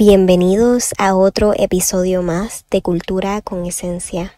Bienvenidos 0.00 0.94
a 0.96 1.14
otro 1.14 1.52
episodio 1.54 2.22
más 2.22 2.64
de 2.70 2.80
Cultura 2.80 3.42
con 3.42 3.66
Esencia. 3.66 4.32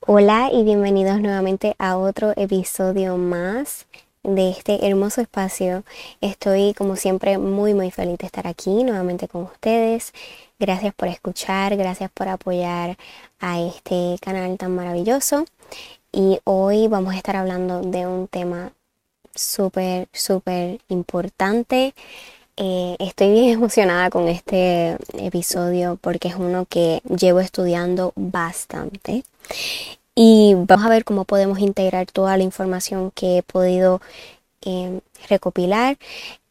Hola 0.00 0.48
y 0.50 0.64
bienvenidos 0.64 1.20
nuevamente 1.20 1.76
a 1.78 1.98
otro 1.98 2.32
episodio 2.36 3.18
más 3.18 3.84
de 4.22 4.48
este 4.48 4.88
hermoso 4.88 5.20
espacio. 5.20 5.84
Estoy 6.22 6.72
como 6.72 6.96
siempre 6.96 7.36
muy 7.36 7.74
muy 7.74 7.90
feliz 7.90 8.16
de 8.16 8.24
estar 8.24 8.46
aquí 8.46 8.82
nuevamente 8.82 9.28
con 9.28 9.42
ustedes. 9.42 10.14
Gracias 10.58 10.94
por 10.94 11.08
escuchar, 11.08 11.76
gracias 11.76 12.10
por 12.10 12.28
apoyar 12.28 12.96
a 13.40 13.60
este 13.60 14.16
canal 14.22 14.56
tan 14.56 14.74
maravilloso. 14.74 15.44
Y 16.12 16.40
hoy 16.44 16.88
vamos 16.88 17.12
a 17.12 17.18
estar 17.18 17.36
hablando 17.36 17.82
de 17.82 18.06
un 18.06 18.26
tema 18.26 18.72
súper, 19.34 20.08
súper 20.14 20.80
importante 20.88 21.92
eh, 22.60 22.96
estoy 22.98 23.30
bien 23.30 23.50
emocionada 23.50 24.10
con 24.10 24.26
este 24.26 24.96
episodio 25.16 25.96
porque 26.00 26.26
es 26.26 26.34
uno 26.34 26.66
que 26.68 27.00
llevo 27.04 27.38
estudiando 27.38 28.12
bastante. 28.16 29.22
Y 30.16 30.54
vamos 30.56 30.84
a 30.84 30.88
ver 30.88 31.04
cómo 31.04 31.24
podemos 31.24 31.60
integrar 31.60 32.06
toda 32.10 32.36
la 32.36 32.42
información 32.42 33.12
que 33.12 33.38
he 33.38 33.42
podido 33.44 34.00
eh, 34.62 34.98
recopilar, 35.28 35.98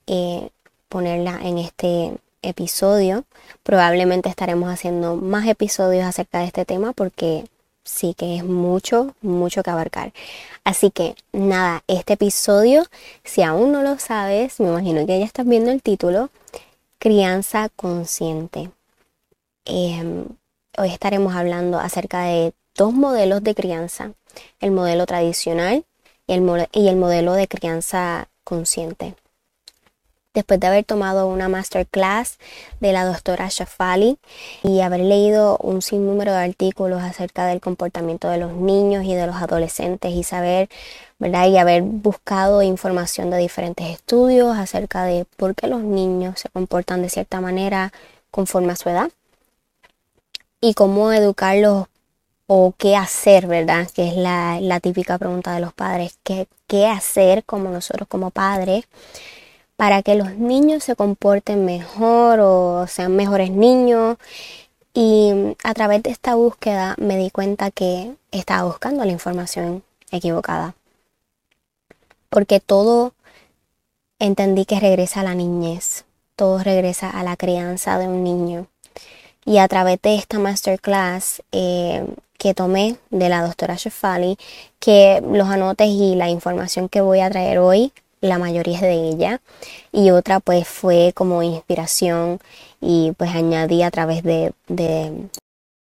eh, 0.07 0.47
ponerla 0.87 1.41
en 1.43 1.57
este 1.57 2.13
episodio. 2.41 3.25
Probablemente 3.63 4.29
estaremos 4.29 4.69
haciendo 4.71 5.17
más 5.17 5.45
episodios 5.45 6.05
acerca 6.05 6.39
de 6.39 6.45
este 6.45 6.63
tema 6.63 6.93
porque 6.93 7.43
sí 7.87 8.13
que 8.13 8.37
es 8.37 8.43
mucho, 8.43 9.15
mucho 9.21 9.63
que 9.63 9.69
abarcar. 9.69 10.13
Así 10.63 10.91
que 10.91 11.15
nada, 11.31 11.83
este 11.87 12.13
episodio, 12.13 12.85
si 13.23 13.41
aún 13.41 13.71
no 13.71 13.81
lo 13.81 13.97
sabes, 13.99 14.59
me 14.59 14.67
imagino 14.67 15.05
que 15.05 15.19
ya 15.19 15.25
estás 15.25 15.47
viendo 15.47 15.71
el 15.71 15.81
título, 15.81 16.29
Crianza 16.99 17.69
Consciente. 17.69 18.69
Em, 19.65 20.25
hoy 20.77 20.89
estaremos 20.89 21.35
hablando 21.35 21.79
acerca 21.79 22.23
de 22.23 22.53
dos 22.75 22.93
modelos 22.93 23.43
de 23.43 23.55
crianza, 23.55 24.11
el 24.59 24.71
modelo 24.71 25.05
tradicional 25.05 25.85
y 26.27 26.33
el, 26.33 26.67
y 26.73 26.87
el 26.87 26.95
modelo 26.97 27.33
de 27.33 27.47
crianza 27.47 28.29
consciente 28.43 29.15
después 30.37 30.59
de 30.59 30.67
haber 30.67 30.85
tomado 30.85 31.27
una 31.27 31.49
masterclass 31.49 32.37
de 32.79 32.93
la 32.93 33.05
doctora 33.05 33.47
Shafali 33.49 34.19
y 34.61 34.81
haber 34.81 34.99
leído 34.99 35.57
un 35.57 35.81
sinnúmero 35.81 36.31
de 36.31 36.37
artículos 36.37 37.01
acerca 37.01 37.47
del 37.47 37.59
comportamiento 37.59 38.29
de 38.29 38.37
los 38.37 38.53
niños 38.53 39.03
y 39.03 39.15
de 39.15 39.25
los 39.25 39.37
adolescentes 39.37 40.13
y 40.13 40.21
saber, 40.21 40.69
¿verdad? 41.17 41.47
Y 41.47 41.57
haber 41.57 41.81
buscado 41.81 42.61
información 42.61 43.31
de 43.31 43.39
diferentes 43.39 43.87
estudios 43.87 44.55
acerca 44.55 45.05
de 45.05 45.25
por 45.37 45.55
qué 45.55 45.65
los 45.65 45.81
niños 45.81 46.39
se 46.39 46.49
comportan 46.49 47.01
de 47.01 47.09
cierta 47.09 47.41
manera 47.41 47.91
conforme 48.29 48.73
a 48.73 48.75
su 48.75 48.89
edad 48.89 49.09
y 50.61 50.75
cómo 50.75 51.11
educarlos 51.13 51.87
o 52.45 52.75
qué 52.77 52.95
hacer, 52.95 53.47
¿verdad? 53.47 53.89
Que 53.89 54.07
es 54.07 54.15
la, 54.15 54.79
típica 54.81 55.17
pregunta 55.17 55.53
de 55.53 55.61
los 55.61 55.73
padres, 55.73 56.19
¿qué, 56.23 56.47
qué 56.67 56.85
hacer 56.85 57.43
como 57.43 57.71
nosotros 57.71 58.07
como 58.07 58.29
padres? 58.29 58.85
Para 59.77 60.01
que 60.01 60.15
los 60.15 60.35
niños 60.35 60.83
se 60.83 60.95
comporten 60.95 61.63
mejor 61.63 62.39
o 62.41 62.87
sean 62.87 63.15
mejores 63.15 63.51
niños. 63.51 64.17
Y 64.93 65.31
a 65.63 65.73
través 65.75 66.01
de 66.03 66.09
esta 66.09 66.33
búsqueda 66.33 66.95
me 66.97 67.17
di 67.17 67.29
cuenta 67.29 67.69
que 67.69 68.15
estaba 68.31 68.63
buscando 68.63 69.05
la 69.05 69.11
información 69.11 69.83
equivocada. 70.11 70.75
Porque 72.29 72.59
todo 72.59 73.13
entendí 74.19 74.65
que 74.65 74.79
regresa 74.79 75.21
a 75.21 75.23
la 75.23 75.35
niñez, 75.35 76.05
todo 76.35 76.57
regresa 76.63 77.11
a 77.11 77.23
la 77.23 77.37
crianza 77.37 77.99
de 77.99 78.07
un 78.07 78.23
niño. 78.23 78.65
Y 79.45 79.59
a 79.59 79.67
través 79.67 80.01
de 80.01 80.15
esta 80.15 80.39
masterclass 80.39 81.43
eh, 81.51 82.03
que 82.39 82.55
tomé 82.55 82.97
de 83.11 83.29
la 83.29 83.43
doctora 83.43 83.75
Shefali, 83.75 84.37
que 84.79 85.21
los 85.31 85.47
anotes 85.47 85.87
y 85.87 86.15
la 86.15 86.29
información 86.29 86.89
que 86.89 87.01
voy 87.01 87.19
a 87.19 87.29
traer 87.29 87.59
hoy 87.59 87.93
la 88.21 88.37
mayoría 88.37 88.79
de 88.81 89.09
ella 89.09 89.41
y 89.91 90.11
otra 90.11 90.39
pues 90.39 90.67
fue 90.67 91.11
como 91.13 91.43
inspiración 91.43 92.39
y 92.81 93.13
pues 93.17 93.31
añadí 93.31 93.83
a 93.83 93.91
través 93.91 94.23
de, 94.23 94.53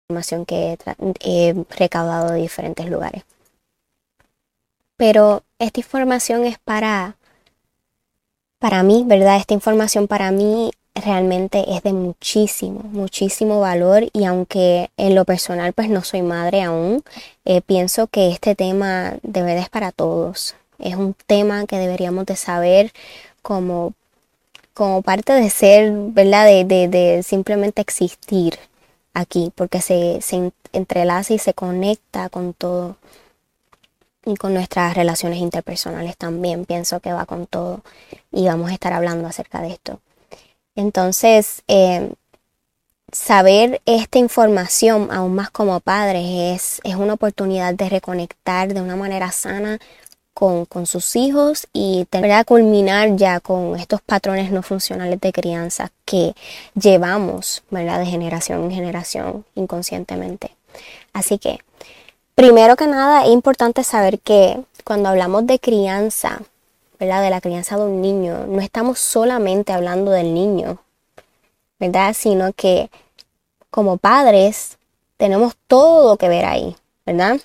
información 0.08 0.44
que 0.44 0.76
he, 1.20 1.64
recaudado 1.76 2.32
de 2.32 2.40
diferentes 2.40 2.86
lugares. 2.86 3.24
Pero 4.96 5.42
esta 5.58 5.80
información 5.80 6.44
es 6.44 6.58
para, 6.58 7.16
para 8.58 8.82
mí, 8.82 9.04
¿verdad? 9.06 9.36
Esta 9.36 9.54
información 9.54 10.06
para 10.06 10.30
mí 10.30 10.70
realmente 10.94 11.64
es 11.74 11.82
de 11.82 11.92
muchísimo, 11.92 12.80
muchísimo 12.84 13.60
valor 13.60 14.08
y 14.12 14.24
aunque 14.24 14.90
en 14.96 15.14
lo 15.14 15.24
personal 15.24 15.72
pues 15.72 15.88
no 15.88 16.04
soy 16.04 16.22
madre 16.22 16.62
aún, 16.62 17.02
eh, 17.44 17.60
pienso 17.62 18.06
que 18.06 18.30
este 18.30 18.54
tema 18.54 19.14
de 19.22 19.42
verdad 19.42 19.62
es 19.62 19.68
para 19.68 19.90
todos. 19.90 20.54
Es 20.84 20.94
un 20.94 21.14
tema 21.26 21.66
que 21.66 21.78
deberíamos 21.78 22.26
de 22.26 22.36
saber 22.36 22.92
como, 23.42 23.94
como 24.74 25.02
parte 25.02 25.32
de 25.32 25.50
ser, 25.50 25.92
¿verdad? 25.92 26.46
De, 26.46 26.88
de, 26.88 27.22
simplemente 27.24 27.82
existir 27.82 28.58
aquí, 29.14 29.52
porque 29.56 29.80
se, 29.80 30.20
se 30.22 30.52
entrelaza 30.72 31.34
y 31.34 31.38
se 31.38 31.54
conecta 31.54 32.28
con 32.28 32.54
todo 32.54 32.96
y 34.26 34.36
con 34.36 34.54
nuestras 34.54 34.94
relaciones 34.94 35.38
interpersonales 35.38 36.16
también, 36.16 36.64
pienso 36.64 37.00
que 37.00 37.12
va 37.12 37.26
con 37.26 37.46
todo 37.46 37.82
y 38.32 38.46
vamos 38.46 38.70
a 38.70 38.74
estar 38.74 38.92
hablando 38.92 39.28
acerca 39.28 39.60
de 39.60 39.68
esto. 39.68 40.00
Entonces, 40.76 41.62
eh, 41.68 42.12
saber 43.12 43.80
esta 43.86 44.18
información 44.18 45.10
aún 45.12 45.34
más 45.34 45.50
como 45.50 45.78
padres 45.80 46.24
es, 46.26 46.80
es 46.84 46.96
una 46.96 47.14
oportunidad 47.14 47.74
de 47.74 47.88
reconectar 47.88 48.74
de 48.74 48.80
una 48.80 48.96
manera 48.96 49.30
sana 49.30 49.78
con, 50.34 50.86
sus 50.86 51.14
hijos 51.14 51.68
y 51.72 52.06
tener 52.10 52.44
culminar 52.44 53.16
ya 53.16 53.38
con 53.38 53.78
estos 53.78 54.02
patrones 54.02 54.50
no 54.50 54.62
funcionales 54.62 55.20
de 55.20 55.32
crianza 55.32 55.92
que 56.04 56.34
llevamos, 56.74 57.62
¿verdad? 57.70 58.00
De 58.00 58.06
generación 58.06 58.64
en 58.64 58.72
generación 58.72 59.44
inconscientemente. 59.54 60.50
Así 61.12 61.38
que, 61.38 61.60
primero 62.34 62.74
que 62.74 62.88
nada, 62.88 63.24
es 63.24 63.30
importante 63.30 63.84
saber 63.84 64.18
que 64.18 64.60
cuando 64.82 65.08
hablamos 65.08 65.46
de 65.46 65.60
crianza, 65.60 66.42
¿verdad? 66.98 67.22
De 67.22 67.30
la 67.30 67.40
crianza 67.40 67.76
de 67.76 67.84
un 67.84 68.02
niño, 68.02 68.46
no 68.48 68.60
estamos 68.60 68.98
solamente 68.98 69.72
hablando 69.72 70.10
del 70.10 70.34
niño, 70.34 70.78
¿verdad? 71.78 72.12
Sino 72.12 72.52
que 72.52 72.90
como 73.70 73.98
padres 73.98 74.78
tenemos 75.16 75.54
todo 75.68 76.16
que 76.16 76.28
ver 76.28 76.44
ahí, 76.44 76.76
¿verdad? 77.06 77.38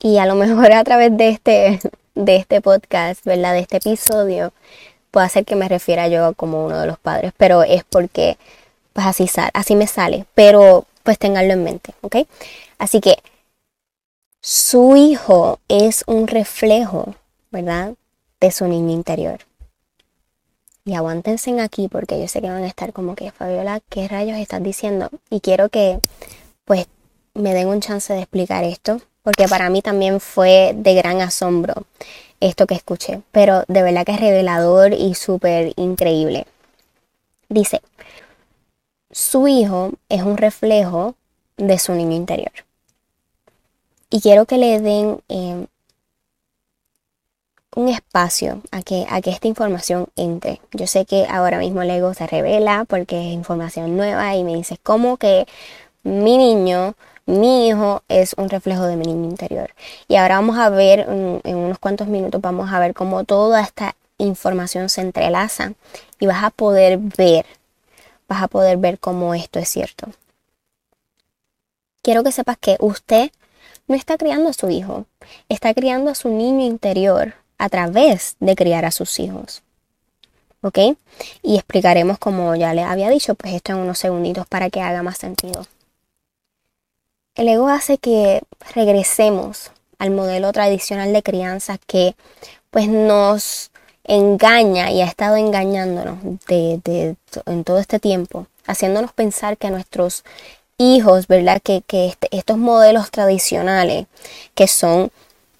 Y 0.00 0.18
a 0.18 0.26
lo 0.26 0.34
mejor 0.34 0.72
a 0.72 0.84
través 0.84 1.16
de 1.16 1.30
este, 1.30 1.80
de 2.14 2.36
este 2.36 2.60
podcast, 2.60 3.24
¿verdad? 3.24 3.54
De 3.54 3.60
este 3.60 3.78
episodio, 3.78 4.52
puede 5.10 5.28
ser 5.28 5.44
que 5.44 5.56
me 5.56 5.68
refiera 5.68 6.08
yo 6.08 6.34
como 6.34 6.64
uno 6.64 6.80
de 6.80 6.86
los 6.86 6.98
padres, 6.98 7.32
pero 7.36 7.62
es 7.62 7.84
porque 7.84 8.38
pues 8.92 9.06
así, 9.06 9.28
sale, 9.28 9.50
así 9.54 9.74
me 9.76 9.86
sale, 9.86 10.24
pero 10.34 10.84
pues 11.02 11.18
tenganlo 11.18 11.52
en 11.52 11.64
mente, 11.64 11.94
¿ok? 12.02 12.16
Así 12.78 13.00
que 13.00 13.18
su 14.40 14.96
hijo 14.96 15.60
es 15.68 16.04
un 16.06 16.26
reflejo, 16.26 17.14
¿verdad? 17.50 17.94
De 18.40 18.50
su 18.50 18.66
niño 18.66 18.92
interior. 18.92 19.40
Y 20.84 20.94
aguántense 20.94 21.60
aquí 21.60 21.88
porque 21.88 22.20
yo 22.20 22.28
sé 22.28 22.40
que 22.40 22.48
van 22.48 22.62
a 22.64 22.66
estar 22.66 22.92
como 22.92 23.14
que, 23.14 23.30
Fabiola, 23.30 23.80
¿qué 23.88 24.08
rayos 24.08 24.38
estás 24.38 24.62
diciendo? 24.62 25.10
Y 25.28 25.40
quiero 25.40 25.68
que 25.68 26.00
pues 26.64 26.86
me 27.34 27.52
den 27.52 27.68
un 27.68 27.80
chance 27.80 28.12
de 28.12 28.20
explicar 28.20 28.64
esto 28.64 29.00
porque 29.28 29.46
para 29.46 29.68
mí 29.68 29.82
también 29.82 30.20
fue 30.20 30.72
de 30.74 30.94
gran 30.94 31.20
asombro 31.20 31.84
esto 32.40 32.66
que 32.66 32.72
escuché, 32.72 33.20
pero 33.30 33.62
de 33.68 33.82
verdad 33.82 34.06
que 34.06 34.12
es 34.12 34.20
revelador 34.20 34.94
y 34.94 35.14
súper 35.14 35.74
increíble. 35.76 36.46
Dice, 37.50 37.82
su 39.10 39.46
hijo 39.46 39.92
es 40.08 40.22
un 40.22 40.38
reflejo 40.38 41.14
de 41.58 41.78
su 41.78 41.92
niño 41.92 42.16
interior. 42.16 42.52
Y 44.08 44.22
quiero 44.22 44.46
que 44.46 44.56
le 44.56 44.80
den 44.80 45.20
eh, 45.28 45.66
un 47.76 47.88
espacio 47.88 48.62
a 48.70 48.80
que, 48.80 49.04
a 49.10 49.20
que 49.20 49.28
esta 49.28 49.46
información 49.46 50.06
entre. 50.16 50.62
Yo 50.72 50.86
sé 50.86 51.04
que 51.04 51.26
ahora 51.28 51.58
mismo 51.58 51.82
el 51.82 51.90
ego 51.90 52.14
se 52.14 52.26
revela 52.26 52.86
porque 52.88 53.18
es 53.28 53.34
información 53.34 53.94
nueva 53.94 54.34
y 54.36 54.42
me 54.42 54.54
dice, 54.54 54.78
¿cómo 54.82 55.18
que 55.18 55.46
mi 56.02 56.38
niño 56.38 56.94
mi 57.28 57.68
hijo 57.68 58.02
es 58.08 58.32
un 58.38 58.48
reflejo 58.48 58.84
de 58.84 58.96
mi 58.96 59.04
niño 59.04 59.28
interior. 59.28 59.74
Y 60.08 60.16
ahora 60.16 60.36
vamos 60.36 60.58
a 60.58 60.70
ver, 60.70 61.00
en, 61.00 61.56
unos 61.56 61.78
cuantos 61.78 62.08
minutos, 62.08 62.40
vamos 62.40 62.72
a 62.72 62.80
ver 62.80 62.94
cómo 62.94 63.24
toda 63.24 63.60
esta 63.60 63.94
información 64.16 64.88
se 64.88 65.02
entrelaza 65.02 65.74
y 66.18 66.26
vas 66.26 66.42
a 66.42 66.48
poder 66.48 66.96
ver, 66.96 67.44
vas 68.28 68.42
a 68.42 68.48
poder 68.48 68.78
ver 68.78 68.98
cómo 68.98 69.34
esto 69.34 69.58
es 69.58 69.68
cierto. 69.68 70.08
Quiero 72.00 72.24
que 72.24 72.32
sepas 72.32 72.56
que 72.56 72.78
usted 72.80 73.30
no 73.88 73.94
está 73.94 74.16
criando 74.16 74.48
a 74.48 74.54
su 74.54 74.70
hijo, 74.70 75.04
está 75.50 75.74
criando 75.74 76.10
a 76.10 76.14
su 76.14 76.30
niño 76.30 76.64
interior 76.64 77.34
a 77.58 77.68
través 77.68 78.36
de 78.40 78.56
criar 78.56 78.86
a 78.86 78.90
sus 78.90 79.20
hijos. 79.20 79.62
¿ok? 80.62 80.78
Y 81.42 81.56
explicaremos, 81.56 82.18
como 82.18 82.54
ya 82.56 82.72
les 82.72 82.86
había 82.86 83.10
dicho, 83.10 83.34
pues 83.34 83.52
esto 83.52 83.72
en 83.72 83.80
unos 83.80 83.98
segunditos 83.98 84.46
para 84.46 84.70
que 84.70 84.80
haga 84.80 85.02
más 85.02 85.18
sentido. 85.18 85.66
El 87.38 87.46
ego 87.46 87.68
hace 87.68 87.98
que 87.98 88.42
regresemos 88.74 89.70
al 90.00 90.10
modelo 90.10 90.50
tradicional 90.50 91.12
de 91.12 91.22
crianza 91.22 91.78
que 91.86 92.16
pues 92.72 92.88
nos 92.88 93.70
engaña 94.02 94.90
y 94.90 95.02
ha 95.02 95.06
estado 95.06 95.36
engañándonos 95.36 96.18
de, 96.48 97.14
en 97.46 97.62
todo 97.62 97.78
este 97.78 98.00
tiempo, 98.00 98.48
haciéndonos 98.66 99.12
pensar 99.12 99.56
que 99.56 99.70
nuestros 99.70 100.24
hijos, 100.78 101.28
¿verdad? 101.28 101.62
Que, 101.62 101.84
este, 101.88 102.28
estos 102.32 102.58
modelos 102.58 103.12
tradicionales, 103.12 104.06
que 104.56 104.66
son, 104.66 105.12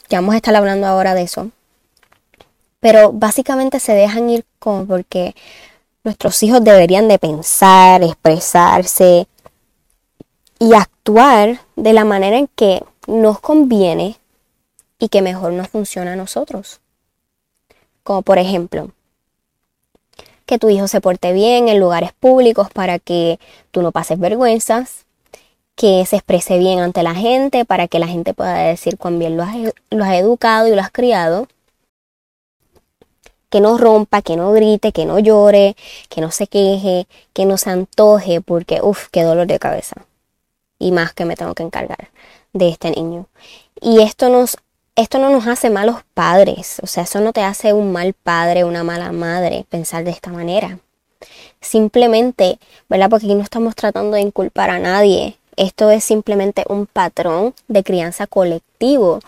ya 0.08 0.18
vamos 0.18 0.34
a 0.34 0.38
estar 0.38 0.56
hablando 0.56 0.88
ahora 0.88 1.14
de 1.14 1.22
eso, 1.22 1.52
pero 2.80 3.12
básicamente 3.12 3.78
se 3.78 3.92
dejan 3.92 4.28
ir 4.30 4.44
como 4.58 4.84
porque 4.84 5.36
nuestros 6.02 6.42
hijos 6.42 6.64
deberían 6.64 7.06
de 7.06 7.20
pensar, 7.20 8.02
expresarse 8.02 9.28
y 10.58 10.74
actuar 10.74 11.60
de 11.76 11.92
la 11.92 12.04
manera 12.04 12.38
en 12.38 12.48
que 12.48 12.82
nos 13.06 13.40
conviene 13.40 14.16
y 14.98 15.08
que 15.08 15.22
mejor 15.22 15.52
nos 15.52 15.68
funciona 15.68 16.12
a 16.12 16.16
nosotros. 16.16 16.80
Como 18.02 18.22
por 18.22 18.38
ejemplo, 18.38 18.90
que 20.46 20.58
tu 20.58 20.70
hijo 20.70 20.88
se 20.88 21.00
porte 21.00 21.32
bien 21.32 21.68
en 21.68 21.78
lugares 21.78 22.12
públicos 22.12 22.68
para 22.72 22.98
que 22.98 23.38
tú 23.70 23.82
no 23.82 23.92
pases 23.92 24.18
vergüenzas, 24.18 25.04
que 25.76 26.04
se 26.06 26.16
exprese 26.16 26.58
bien 26.58 26.80
ante 26.80 27.02
la 27.02 27.14
gente 27.14 27.64
para 27.64 27.86
que 27.86 27.98
la 28.00 28.08
gente 28.08 28.34
pueda 28.34 28.56
decir 28.58 28.98
cuán 28.98 29.18
bien 29.18 29.36
lo 29.36 29.44
has, 29.44 29.54
has 29.90 30.14
educado 30.14 30.66
y 30.66 30.74
lo 30.74 30.80
has 30.80 30.90
criado, 30.90 31.46
que 33.50 33.60
no 33.60 33.78
rompa, 33.78 34.22
que 34.22 34.36
no 34.36 34.52
grite, 34.52 34.92
que 34.92 35.06
no 35.06 35.18
llore, 35.18 35.76
que 36.08 36.20
no 36.20 36.30
se 36.30 36.46
queje, 36.46 37.06
que 37.32 37.46
no 37.46 37.56
se 37.58 37.70
antoje, 37.70 38.40
porque 38.40 38.80
uff, 38.82 39.08
qué 39.10 39.22
dolor 39.22 39.46
de 39.46 39.58
cabeza. 39.58 40.04
Y 40.78 40.92
más 40.92 41.12
que 41.12 41.24
me 41.24 41.36
tengo 41.36 41.54
que 41.54 41.62
encargar 41.62 42.10
de 42.52 42.68
este 42.68 42.90
niño. 42.90 43.26
Y 43.80 44.00
esto 44.00 44.28
nos 44.28 44.56
esto 44.98 45.20
no 45.20 45.30
nos 45.30 45.46
hace 45.46 45.70
malos 45.70 45.98
padres, 46.12 46.80
o 46.82 46.88
sea, 46.88 47.04
eso 47.04 47.20
no 47.20 47.32
te 47.32 47.42
hace 47.42 47.72
un 47.72 47.92
mal 47.92 48.14
padre, 48.14 48.64
una 48.64 48.82
mala 48.82 49.12
madre 49.12 49.64
pensar 49.70 50.02
de 50.02 50.10
esta 50.10 50.32
manera. 50.32 50.80
Simplemente, 51.60 52.58
¿verdad? 52.88 53.08
Porque 53.08 53.26
aquí 53.26 53.36
no 53.36 53.44
estamos 53.44 53.76
tratando 53.76 54.16
de 54.16 54.22
inculpar 54.22 54.70
a 54.70 54.80
nadie. 54.80 55.36
Esto 55.54 55.92
es 55.92 56.02
simplemente 56.02 56.64
un 56.68 56.86
patrón 56.86 57.54
de 57.68 57.84
crianza 57.84 58.26
colectivo, 58.26 59.20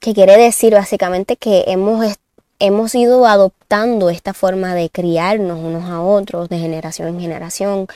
que 0.00 0.12
quiere 0.12 0.36
decir 0.36 0.74
básicamente 0.74 1.36
que 1.36 1.66
hemos, 1.68 2.16
hemos 2.58 2.92
ido 2.96 3.24
adoptando 3.24 4.10
esta 4.10 4.34
forma 4.34 4.74
de 4.74 4.90
criarnos 4.90 5.60
unos 5.60 5.88
a 5.88 6.00
otros 6.02 6.48
de 6.48 6.58
generación 6.58 7.08
en 7.08 7.20
generación, 7.20 7.86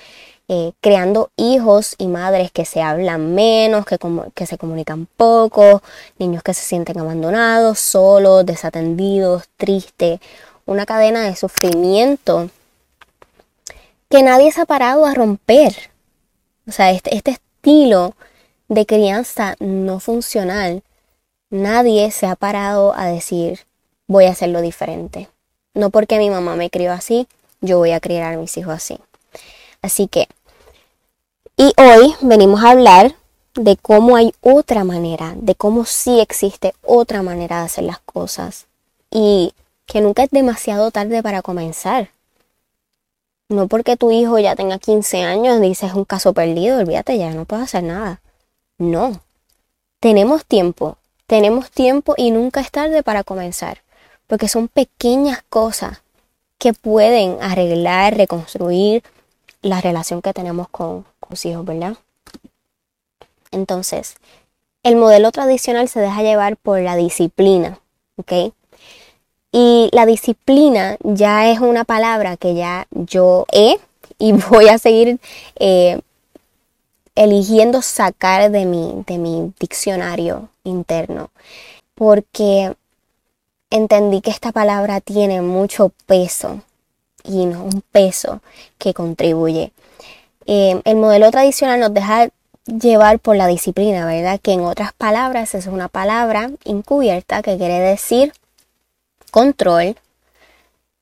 eh, 0.48 0.72
creando 0.80 1.30
hijos 1.36 1.96
y 1.98 2.06
madres 2.06 2.52
que 2.52 2.64
se 2.64 2.80
hablan 2.80 3.34
menos, 3.34 3.84
que, 3.84 3.98
que 4.34 4.46
se 4.46 4.58
comunican 4.58 5.06
poco, 5.16 5.82
niños 6.18 6.42
que 6.42 6.54
se 6.54 6.62
sienten 6.62 6.98
abandonados, 6.98 7.78
solos, 7.78 8.46
desatendidos, 8.46 9.48
tristes, 9.56 10.20
una 10.64 10.86
cadena 10.86 11.22
de 11.22 11.34
sufrimiento 11.36 12.50
que 14.08 14.22
nadie 14.22 14.52
se 14.52 14.60
ha 14.60 14.66
parado 14.66 15.04
a 15.06 15.14
romper. 15.14 15.90
O 16.68 16.72
sea, 16.72 16.90
este, 16.90 17.14
este 17.16 17.32
estilo 17.32 18.14
de 18.68 18.86
crianza 18.86 19.56
no 19.58 20.00
funcional, 20.00 20.82
nadie 21.50 22.10
se 22.10 22.26
ha 22.26 22.36
parado 22.36 22.94
a 22.96 23.06
decir, 23.06 23.60
voy 24.06 24.26
a 24.26 24.30
hacerlo 24.30 24.60
diferente. 24.60 25.28
No 25.74 25.90
porque 25.90 26.18
mi 26.18 26.30
mamá 26.30 26.56
me 26.56 26.70
crió 26.70 26.92
así, 26.92 27.28
yo 27.60 27.78
voy 27.78 27.92
a 27.92 28.00
criar 28.00 28.34
a 28.34 28.36
mis 28.38 28.56
hijos 28.56 28.74
así. 28.74 28.98
Así 29.82 30.08
que, 30.08 30.28
y 31.56 31.72
hoy 31.78 32.14
venimos 32.20 32.62
a 32.62 32.70
hablar 32.70 33.14
de 33.54 33.76
cómo 33.76 34.16
hay 34.16 34.34
otra 34.42 34.84
manera, 34.84 35.32
de 35.36 35.54
cómo 35.54 35.86
sí 35.86 36.20
existe 36.20 36.74
otra 36.82 37.22
manera 37.22 37.60
de 37.60 37.66
hacer 37.66 37.84
las 37.84 37.98
cosas 38.00 38.66
y 39.10 39.54
que 39.86 40.02
nunca 40.02 40.24
es 40.24 40.30
demasiado 40.30 40.90
tarde 40.90 41.22
para 41.22 41.40
comenzar. 41.40 42.10
No 43.48 43.68
porque 43.68 43.96
tu 43.96 44.10
hijo 44.10 44.38
ya 44.38 44.56
tenga 44.56 44.78
15 44.78 45.22
años 45.22 45.60
dices 45.60 45.94
un 45.94 46.04
caso 46.04 46.34
perdido, 46.34 46.78
olvídate 46.78 47.16
ya, 47.16 47.30
no 47.30 47.46
puedo 47.46 47.62
hacer 47.62 47.84
nada. 47.84 48.20
No. 48.76 49.20
Tenemos 50.00 50.44
tiempo, 50.44 50.98
tenemos 51.26 51.70
tiempo 51.70 52.14
y 52.18 52.32
nunca 52.32 52.60
es 52.60 52.70
tarde 52.70 53.02
para 53.02 53.24
comenzar, 53.24 53.82
porque 54.26 54.48
son 54.48 54.68
pequeñas 54.68 55.42
cosas 55.48 56.02
que 56.58 56.74
pueden 56.74 57.38
arreglar, 57.40 58.16
reconstruir 58.16 59.02
la 59.62 59.80
relación 59.80 60.20
que 60.20 60.34
tenemos 60.34 60.68
con, 60.68 61.06
los 61.30 61.44
hijos, 61.44 61.64
¿verdad? 61.64 61.96
Entonces, 63.50 64.16
el 64.82 64.96
modelo 64.96 65.32
tradicional 65.32 65.88
se 65.88 66.00
deja 66.00 66.22
llevar 66.22 66.56
por 66.56 66.80
la 66.80 66.96
disciplina, 66.96 67.80
¿ok? 68.16 68.52
Y 69.52 69.88
la 69.92 70.06
disciplina 70.06 70.96
ya 71.02 71.50
es 71.50 71.60
una 71.60 71.84
palabra 71.84 72.36
que 72.36 72.54
ya 72.54 72.86
yo 72.90 73.46
he 73.52 73.78
y 74.18 74.32
voy 74.50 74.68
a 74.68 74.78
seguir 74.78 75.18
eh, 75.56 76.00
eligiendo 77.14 77.82
sacar 77.82 78.50
de 78.50 78.66
mi, 78.66 79.02
de 79.06 79.18
mi 79.18 79.52
diccionario 79.58 80.50
interno, 80.64 81.30
porque 81.94 82.76
entendí 83.70 84.20
que 84.20 84.30
esta 84.30 84.52
palabra 84.52 85.00
tiene 85.00 85.40
mucho 85.40 85.92
peso 86.06 86.60
y 87.24 87.46
no 87.46 87.64
un 87.64 87.82
peso 87.90 88.40
que 88.78 88.94
contribuye. 88.94 89.72
Eh, 90.46 90.80
el 90.84 90.96
modelo 90.96 91.30
tradicional 91.30 91.80
nos 91.80 91.92
deja 91.92 92.28
llevar 92.66 93.18
por 93.18 93.36
la 93.36 93.46
disciplina, 93.46 94.06
¿verdad? 94.06 94.40
Que 94.40 94.52
en 94.52 94.60
otras 94.60 94.92
palabras 94.92 95.54
es 95.54 95.66
una 95.66 95.88
palabra 95.88 96.50
encubierta 96.64 97.42
que 97.42 97.56
quiere 97.56 97.78
decir 97.80 98.32
control, 99.30 99.96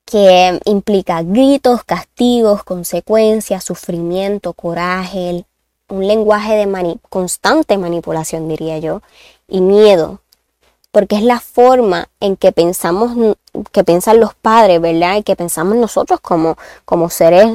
que 0.04 0.60
implica 0.64 1.22
gritos, 1.22 1.84
castigos, 1.84 2.64
consecuencias, 2.64 3.64
sufrimiento, 3.64 4.52
coraje, 4.52 5.44
un 5.88 6.06
lenguaje 6.06 6.54
de 6.54 6.98
constante 7.08 7.78
manipulación, 7.78 8.48
diría 8.48 8.78
yo, 8.78 9.02
y 9.48 9.60
miedo, 9.60 10.20
porque 10.90 11.16
es 11.16 11.22
la 11.22 11.40
forma 11.40 12.08
en 12.20 12.36
que 12.36 12.52
pensamos, 12.52 13.36
que 13.72 13.84
piensan 13.84 14.20
los 14.20 14.34
padres, 14.34 14.80
¿verdad? 14.80 15.16
Y 15.16 15.22
que 15.22 15.36
pensamos 15.36 15.76
nosotros 15.76 16.20
como, 16.20 16.56
como, 16.84 17.10
seres, 17.10 17.46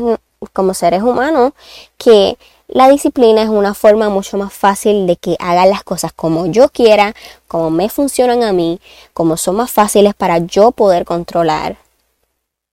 como 0.54 0.74
seres 0.74 1.02
humanos, 1.02 1.54
que 1.98 2.38
la 2.68 2.90
disciplina 2.90 3.42
es 3.42 3.50
una 3.50 3.74
forma 3.74 4.10
mucho 4.10 4.38
más 4.38 4.54
fácil 4.54 5.08
de 5.08 5.16
que 5.16 5.36
hagan 5.40 5.70
las 5.70 5.84
cosas 5.84 6.14
como 6.14 6.46
yo 6.46 6.70
quiera, 6.70 7.16
como 7.48 7.70
me 7.72 7.90
funcionan 7.90 8.44
a 8.44 8.54
mí, 8.54 8.80
como 9.14 9.38
son 9.38 9.56
más 9.58 9.72
fáciles 9.72 10.14
para 10.14 10.40
yo 10.40 10.72
poder 10.72 11.06
controlar. 11.06 11.78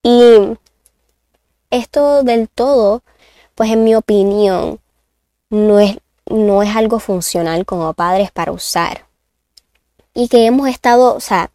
Y 0.03 0.57
esto 1.71 2.23
del 2.23 2.49
todo, 2.49 3.03
pues 3.55 3.71
en 3.71 3.85
mi 3.85 3.95
opinión, 3.95 4.79
no 5.51 5.81
es, 5.81 5.97
no 6.27 6.63
es 6.63 6.75
algo 6.77 6.99
funcional 7.01 7.65
como 7.65 7.93
padres 7.95 8.31
para 8.31 8.53
usar 8.53 9.07
y 10.17 10.29
que 10.29 10.47
hemos 10.47 10.67
estado, 10.69 11.15
o 11.15 11.21
sea, 11.21 11.51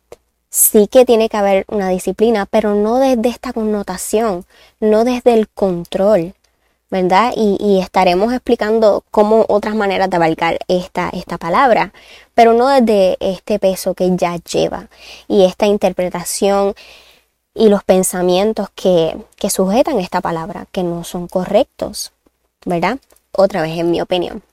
sí 0.51 0.87
que 0.87 1.05
tiene 1.05 1.29
que 1.29 1.37
haber 1.37 1.65
una 1.69 1.89
disciplina, 1.89 2.45
pero 2.45 2.75
no 2.75 2.97
desde 2.99 3.29
esta 3.29 3.53
connotación, 3.53 4.45
no 4.79 5.05
desde 5.05 5.33
el 5.33 5.47
control, 5.47 6.35
¿verdad? 6.91 7.33
Y, 7.35 7.79
estaremos 7.79 8.33
explicando 8.33 9.03
cómo 9.11 9.45
otras 9.47 9.75
maneras 9.75 10.09
de 10.09 10.17
abarcar 10.17 10.59
esta, 10.67 11.09
esta 11.13 11.37
palabra, 11.37 11.93
pero 12.35 12.53
no 12.53 12.67
desde 12.67 13.17
este 13.21 13.59
peso 13.59 13.93
que 13.95 14.11
ya 14.17 14.35
lleva 14.37 14.89
y 15.27 15.45
esta 15.45 15.65
interpretación 15.65 16.75
y 17.53 17.69
los 17.69 17.83
pensamientos 17.83 18.69
que, 18.75 19.17
que 19.37 19.49
sujetan 19.49 19.99
esta 19.99 20.21
palabra, 20.21 20.67
que 20.71 20.83
no 20.83 21.03
son 21.05 21.27
correctos, 21.27 22.11
¿verdad? 22.65 22.99
Otra 23.31 23.61
vez 23.61 23.77
en 23.77 23.89
mi 23.89 24.01
opinión. 24.01 24.43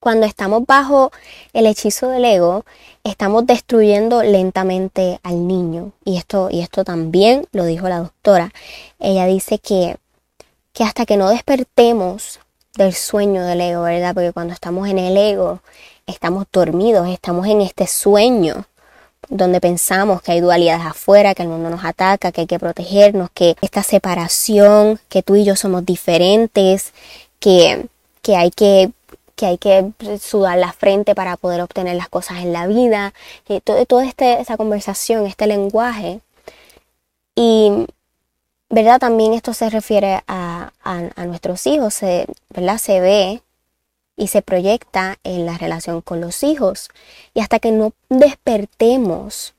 Cuando 0.00 0.26
estamos 0.26 0.66
bajo 0.66 1.12
el 1.54 1.66
hechizo 1.66 2.08
del 2.10 2.26
ego, 2.26 2.64
estamos 3.04 3.46
destruyendo 3.46 4.22
lentamente 4.22 5.20
al 5.22 5.46
niño. 5.46 5.92
Y 6.04 6.16
esto, 6.16 6.48
y 6.50 6.60
esto 6.60 6.84
también 6.84 7.46
lo 7.52 7.64
dijo 7.66 7.88
la 7.88 7.98
doctora. 7.98 8.52
Ella 8.98 9.26
dice 9.26 9.58
que, 9.58 9.98
que 10.72 10.84
hasta 10.84 11.06
que 11.06 11.16
no 11.16 11.28
despertemos 11.28 12.40
del 12.76 12.94
sueño 12.94 13.44
del 13.44 13.60
ego, 13.60 13.82
¿verdad? 13.82 14.14
Porque 14.14 14.32
cuando 14.32 14.54
estamos 14.54 14.88
en 14.88 14.98
el 14.98 15.16
ego, 15.16 15.60
estamos 16.06 16.46
dormidos, 16.52 17.08
estamos 17.08 17.46
en 17.46 17.60
este 17.60 17.86
sueño 17.86 18.66
donde 19.28 19.60
pensamos 19.60 20.20
que 20.20 20.32
hay 20.32 20.40
dualidades 20.40 20.84
afuera, 20.84 21.34
que 21.34 21.42
el 21.42 21.48
mundo 21.48 21.70
nos 21.70 21.84
ataca, 21.84 22.32
que 22.32 22.42
hay 22.42 22.46
que 22.46 22.58
protegernos, 22.58 23.30
que 23.32 23.56
esta 23.62 23.82
separación, 23.82 25.00
que 25.08 25.22
tú 25.22 25.36
y 25.36 25.44
yo 25.44 25.56
somos 25.56 25.86
diferentes, 25.86 26.92
que, 27.38 27.86
que 28.22 28.36
hay 28.36 28.50
que 28.50 28.90
que 29.36 29.46
hay 29.46 29.58
que 29.58 29.92
sudar 30.20 30.58
la 30.58 30.72
frente 30.72 31.14
para 31.14 31.36
poder 31.36 31.60
obtener 31.60 31.96
las 31.96 32.08
cosas 32.08 32.38
en 32.38 32.52
la 32.52 32.66
vida, 32.66 33.12
todo, 33.64 33.84
toda 33.86 34.04
este, 34.06 34.40
esa 34.40 34.56
conversación, 34.56 35.26
este 35.26 35.46
lenguaje. 35.46 36.20
Y 37.34 37.86
¿verdad? 38.74 38.98
También 38.98 39.32
esto 39.32 39.54
se 39.54 39.70
refiere 39.70 40.22
a, 40.26 40.72
a, 40.82 41.26
nuestros 41.26 41.66
hijos, 41.66 42.00
¿verdad? 42.50 42.78
Se 42.78 43.00
ve 43.00 43.42
y 44.16 44.28
se 44.28 44.42
proyecta 44.42 45.18
en 45.22 45.46
la 45.46 45.56
relación 45.58 46.00
con 46.00 46.20
los 46.20 46.42
hijos. 46.42 46.88
Y 47.34 47.40
hasta 47.40 47.60
que 47.60 47.70
no 47.70 47.92
despertemos, 48.08 49.54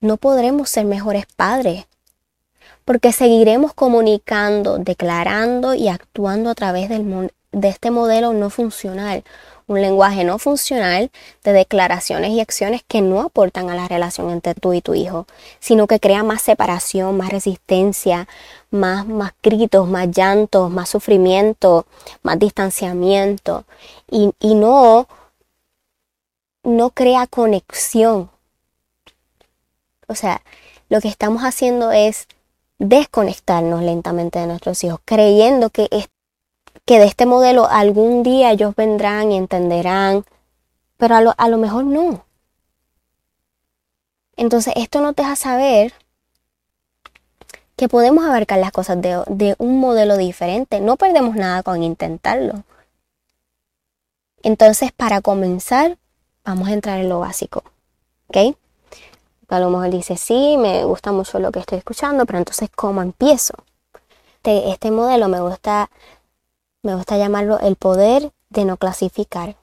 no 0.00 0.16
podremos 0.16 0.70
ser 0.70 0.86
mejores 0.86 1.26
padres, 1.36 1.86
porque 2.84 3.12
seguiremos 3.12 3.72
comunicando, 3.74 4.78
declarando 4.78 5.74
y 5.74 5.88
actuando 5.88 6.50
a 6.50 6.54
través 6.54 6.88
del, 6.88 7.30
de 7.54 7.68
este 7.68 7.90
modelo 7.90 8.32
no 8.32 8.50
funcional, 8.50 9.24
un 9.66 9.80
lenguaje 9.80 10.24
no 10.24 10.38
funcional 10.38 11.10
de 11.42 11.52
declaraciones 11.52 12.30
y 12.30 12.40
acciones 12.40 12.82
que 12.86 13.00
no 13.00 13.20
aportan 13.20 13.70
a 13.70 13.74
la 13.74 13.88
relación 13.88 14.30
entre 14.30 14.54
tú 14.54 14.74
y 14.74 14.82
tu 14.82 14.94
hijo, 14.94 15.26
sino 15.60 15.86
que 15.86 16.00
crea 16.00 16.22
más 16.22 16.42
separación, 16.42 17.16
más 17.16 17.30
resistencia, 17.30 18.28
más, 18.70 19.06
más 19.06 19.32
gritos, 19.42 19.88
más 19.88 20.08
llantos, 20.10 20.70
más 20.70 20.90
sufrimiento, 20.90 21.86
más 22.22 22.38
distanciamiento 22.38 23.64
y, 24.10 24.32
y 24.40 24.54
no, 24.54 25.08
no 26.62 26.90
crea 26.90 27.26
conexión. 27.26 28.30
O 30.08 30.14
sea, 30.14 30.42
lo 30.90 31.00
que 31.00 31.08
estamos 31.08 31.42
haciendo 31.42 31.92
es 31.92 32.28
desconectarnos 32.78 33.82
lentamente 33.82 34.38
de 34.38 34.46
nuestros 34.46 34.82
hijos, 34.84 35.00
creyendo 35.04 35.70
que, 35.70 35.88
que 36.84 36.98
de 36.98 37.06
este 37.06 37.26
modelo 37.26 37.66
algún 37.68 38.22
día 38.22 38.50
ellos 38.50 38.74
vendrán 38.76 39.32
y 39.32 39.36
entenderán, 39.36 40.24
pero 40.96 41.16
a 41.16 41.20
lo, 41.20 41.34
a 41.36 41.48
lo 41.48 41.58
mejor 41.58 41.84
no. 41.84 42.24
Entonces 44.36 44.74
esto 44.76 45.00
nos 45.00 45.14
deja 45.16 45.36
saber 45.36 45.94
que 47.76 47.88
podemos 47.88 48.24
abarcar 48.24 48.58
las 48.58 48.72
cosas 48.72 49.00
de, 49.00 49.22
de, 49.26 49.54
un 49.58 49.80
modelo 49.80 50.16
diferente. 50.16 50.80
No 50.80 50.96
perdemos 50.96 51.34
nada 51.34 51.62
con 51.62 51.82
intentarlo. 51.82 52.64
Entonces, 54.42 54.92
para 54.92 55.20
comenzar, 55.20 55.98
vamos 56.44 56.68
a 56.68 56.72
entrar 56.72 57.00
en 57.00 57.08
lo 57.08 57.20
básico. 57.20 57.64
¿Ok? 58.28 58.56
a 59.48 59.60
lo 59.60 59.70
mejor 59.70 59.90
dice, 59.90 60.16
sí, 60.16 60.56
me 60.58 60.84
gusta 60.84 61.12
mucho 61.12 61.38
lo 61.38 61.52
que 61.52 61.60
estoy 61.60 61.78
escuchando, 61.78 62.26
pero 62.26 62.38
entonces, 62.38 62.68
¿cómo 62.74 63.02
empiezo? 63.02 63.54
Este, 64.36 64.70
este 64.70 64.90
modelo 64.90 65.28
me 65.28 65.40
gusta, 65.40 65.90
me 66.84 66.94
gusta 66.94 67.16
llamarlo 67.16 67.58
el 67.60 67.76
poder 67.76 68.30
de 68.50 68.64
no 68.66 68.76
clasificar. 68.76 69.56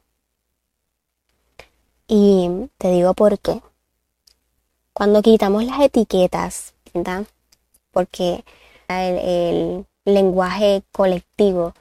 Y 2.08 2.50
te 2.78 2.92
digo 2.92 3.13
por 3.13 3.40
qué. 3.40 3.62
Cuando 4.92 5.22
quitamos 5.22 5.63
las 5.63 5.80
etiquetas, 5.80 6.74
¿verdad? 6.94 7.25
Porque 7.92 8.44
el, 8.88 9.18
el 9.20 9.86
lenguaje 10.04 10.84
colectivo 10.92 11.74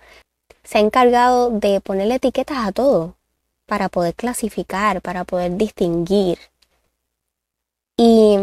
se 0.63 0.79
ha 0.79 0.83
encargado 0.83 1.51
de 1.51 1.81
ponerle 1.81 2.17
etiquetas 2.17 2.59
a 2.59 2.73
todo 2.73 3.17
para 3.67 3.89
poder 3.89 4.15
clasificar, 4.15 5.01
para 5.01 5.25
poder 5.25 5.57
distinguir. 5.57 6.39
Y 7.97 8.37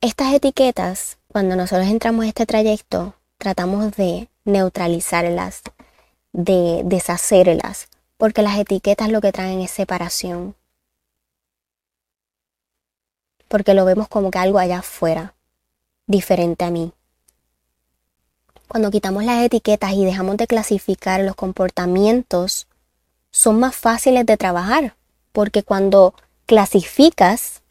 estas 0.00 0.34
etiquetas, 0.34 1.18
cuando 1.28 1.54
nosotros 1.54 1.86
entramos 1.86 2.24
en 2.24 2.30
este 2.30 2.44
trayecto, 2.44 3.14
tratamos 3.38 3.96
de 3.96 4.28
neutralizarlas, 4.44 5.62
de 6.32 6.82
deshacerlas, 6.84 7.88
porque 8.16 8.42
las 8.42 8.58
etiquetas 8.58 9.10
lo 9.10 9.20
que 9.20 9.32
traen 9.32 9.60
es 9.60 9.70
separación. 9.70 10.54
Porque 13.48 13.74
lo 13.74 13.84
vemos 13.84 14.08
como 14.08 14.30
que 14.30 14.38
algo 14.38 14.58
allá 14.58 14.78
afuera, 14.78 15.34
diferente 16.06 16.64
a 16.64 16.70
mí. 16.70 16.92
Cuando 18.68 18.90
quitamos 18.90 19.24
las 19.24 19.44
etiquetas 19.44 19.92
y 19.92 20.04
dejamos 20.04 20.36
de 20.36 20.46
clasificar 20.46 21.20
los 21.20 21.36
comportamientos, 21.36 22.66
son 23.30 23.60
más 23.60 23.74
fáciles 23.76 24.26
de 24.26 24.36
trabajar, 24.36 24.96
porque 25.32 25.62
cuando 25.62 26.14
clasificas, 26.46 27.62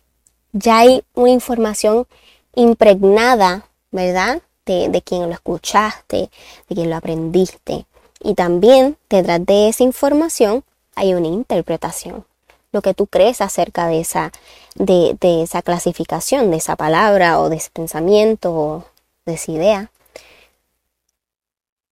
ya 0.51 0.79
hay 0.79 1.03
una 1.13 1.29
información 1.29 2.07
impregnada, 2.55 3.67
¿verdad? 3.91 4.41
De, 4.65 5.01
quien 5.03 5.23
lo 5.23 5.31
escuchaste, 5.31 6.29
de 6.69 6.75
quien 6.75 6.89
lo 6.89 6.95
aprendiste. 6.95 7.85
Y 8.21 8.33
también 8.35 8.97
detrás 9.09 9.45
de 9.45 9.67
esa 9.67 9.83
información 9.83 10.63
hay 10.95 11.13
una 11.13 11.27
interpretación. 11.27 12.25
Lo 12.71 12.81
que 12.81 12.93
tú 12.93 13.07
crees 13.07 13.41
acerca 13.41 13.87
de 13.87 13.99
esa, 13.99 14.31
de, 14.75 15.17
de 15.19 15.43
esa 15.43 15.61
clasificación, 15.61 16.49
de 16.49 16.57
esa 16.57 16.75
palabra 16.75 17.39
o 17.39 17.49
de 17.49 17.57
ese 17.57 17.69
pensamiento 17.71 18.53
o 18.53 18.85
de 19.25 19.33
esa 19.33 19.51
idea. 19.51 19.91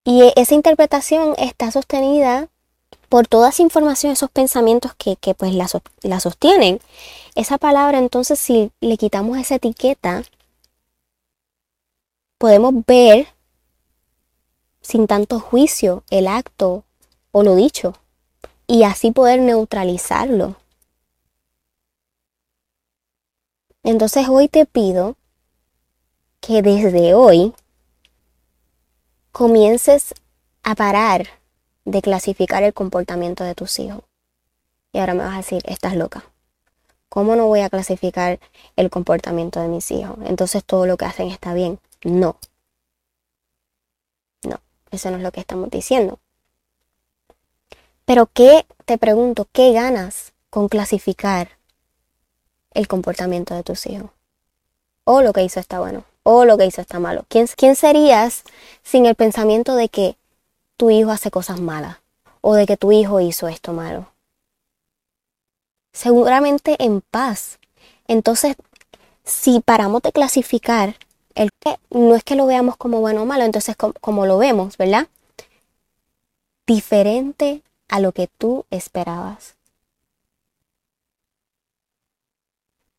Y 0.04 0.32
esa 0.34 0.54
interpretación 0.54 1.34
está 1.38 1.70
sostenida 1.70 2.48
por 3.08 3.28
toda 3.28 3.50
esa 3.50 3.62
información, 3.62 4.12
esos 4.12 4.30
pensamientos 4.30 4.94
que, 4.94 5.16
pues 5.34 5.54
la, 5.54 5.68
la 6.00 6.18
sostienen. 6.18 6.80
Esa 7.34 7.58
palabra 7.58 7.98
entonces 7.98 8.40
si 8.40 8.72
le 8.80 8.96
quitamos 8.96 9.38
esa 9.38 9.56
etiqueta, 9.56 10.22
podemos 12.42 12.74
ver 12.88 13.28
sin 14.80 15.06
tanto 15.06 15.38
juicio 15.38 16.02
el 16.10 16.26
acto 16.26 16.82
o 17.30 17.44
lo 17.44 17.54
dicho 17.54 17.94
y 18.66 18.82
así 18.82 19.12
poder 19.12 19.38
neutralizarlo. 19.38 20.56
Entonces 23.84 24.26
hoy 24.28 24.48
te 24.48 24.66
pido 24.66 25.14
que 26.40 26.62
desde 26.62 27.14
hoy 27.14 27.54
comiences 29.30 30.12
a 30.64 30.74
parar 30.74 31.28
de 31.84 32.02
clasificar 32.02 32.64
el 32.64 32.74
comportamiento 32.74 33.44
de 33.44 33.54
tus 33.54 33.78
hijos. 33.78 34.02
Y 34.92 34.98
ahora 34.98 35.14
me 35.14 35.22
vas 35.22 35.34
a 35.34 35.36
decir, 35.36 35.62
estás 35.66 35.94
loca. 35.94 36.24
¿Cómo 37.08 37.36
no 37.36 37.46
voy 37.46 37.60
a 37.60 37.70
clasificar 37.70 38.40
el 38.74 38.90
comportamiento 38.90 39.60
de 39.60 39.68
mis 39.68 39.92
hijos? 39.92 40.18
Entonces 40.24 40.64
todo 40.64 40.86
lo 40.86 40.96
que 40.96 41.04
hacen 41.04 41.28
está 41.28 41.54
bien. 41.54 41.78
No. 42.04 42.36
No, 44.44 44.60
eso 44.90 45.10
no 45.10 45.16
es 45.16 45.22
lo 45.22 45.32
que 45.32 45.40
estamos 45.40 45.70
diciendo. 45.70 46.18
Pero 48.04 48.26
¿qué, 48.26 48.66
te 48.84 48.98
pregunto, 48.98 49.46
qué 49.52 49.72
ganas 49.72 50.32
con 50.50 50.68
clasificar 50.68 51.50
el 52.74 52.88
comportamiento 52.88 53.54
de 53.54 53.62
tus 53.62 53.86
hijos? 53.86 54.10
O 55.04 55.22
lo 55.22 55.32
que 55.32 55.42
hizo 55.42 55.60
está 55.60 55.80
bueno, 55.80 56.04
o 56.22 56.44
lo 56.44 56.58
que 56.58 56.66
hizo 56.66 56.80
está 56.80 56.98
malo. 56.98 57.24
¿Quién, 57.28 57.46
quién 57.56 57.76
serías 57.76 58.44
sin 58.82 59.06
el 59.06 59.14
pensamiento 59.14 59.74
de 59.76 59.88
que 59.88 60.16
tu 60.76 60.90
hijo 60.90 61.10
hace 61.12 61.30
cosas 61.30 61.60
malas 61.60 61.98
o 62.40 62.54
de 62.54 62.66
que 62.66 62.76
tu 62.76 62.92
hijo 62.92 63.20
hizo 63.20 63.48
esto 63.48 63.72
malo. 63.72 64.12
Seguramente 65.92 66.76
en 66.84 67.00
paz. 67.00 67.58
Entonces, 68.08 68.56
si 69.24 69.60
paramos 69.60 70.02
de 70.02 70.12
clasificar, 70.12 70.96
el 71.34 71.50
que 71.60 71.76
no 71.90 72.14
es 72.14 72.24
que 72.24 72.36
lo 72.36 72.46
veamos 72.46 72.76
como 72.76 73.00
bueno 73.00 73.22
o 73.22 73.26
malo, 73.26 73.44
entonces 73.44 73.76
como, 73.76 74.26
lo 74.26 74.38
vemos, 74.38 74.76
¿verdad? 74.76 75.08
Diferente 76.66 77.62
a 77.88 78.00
lo 78.00 78.12
que 78.12 78.28
tú 78.38 78.64
esperabas. 78.70 79.54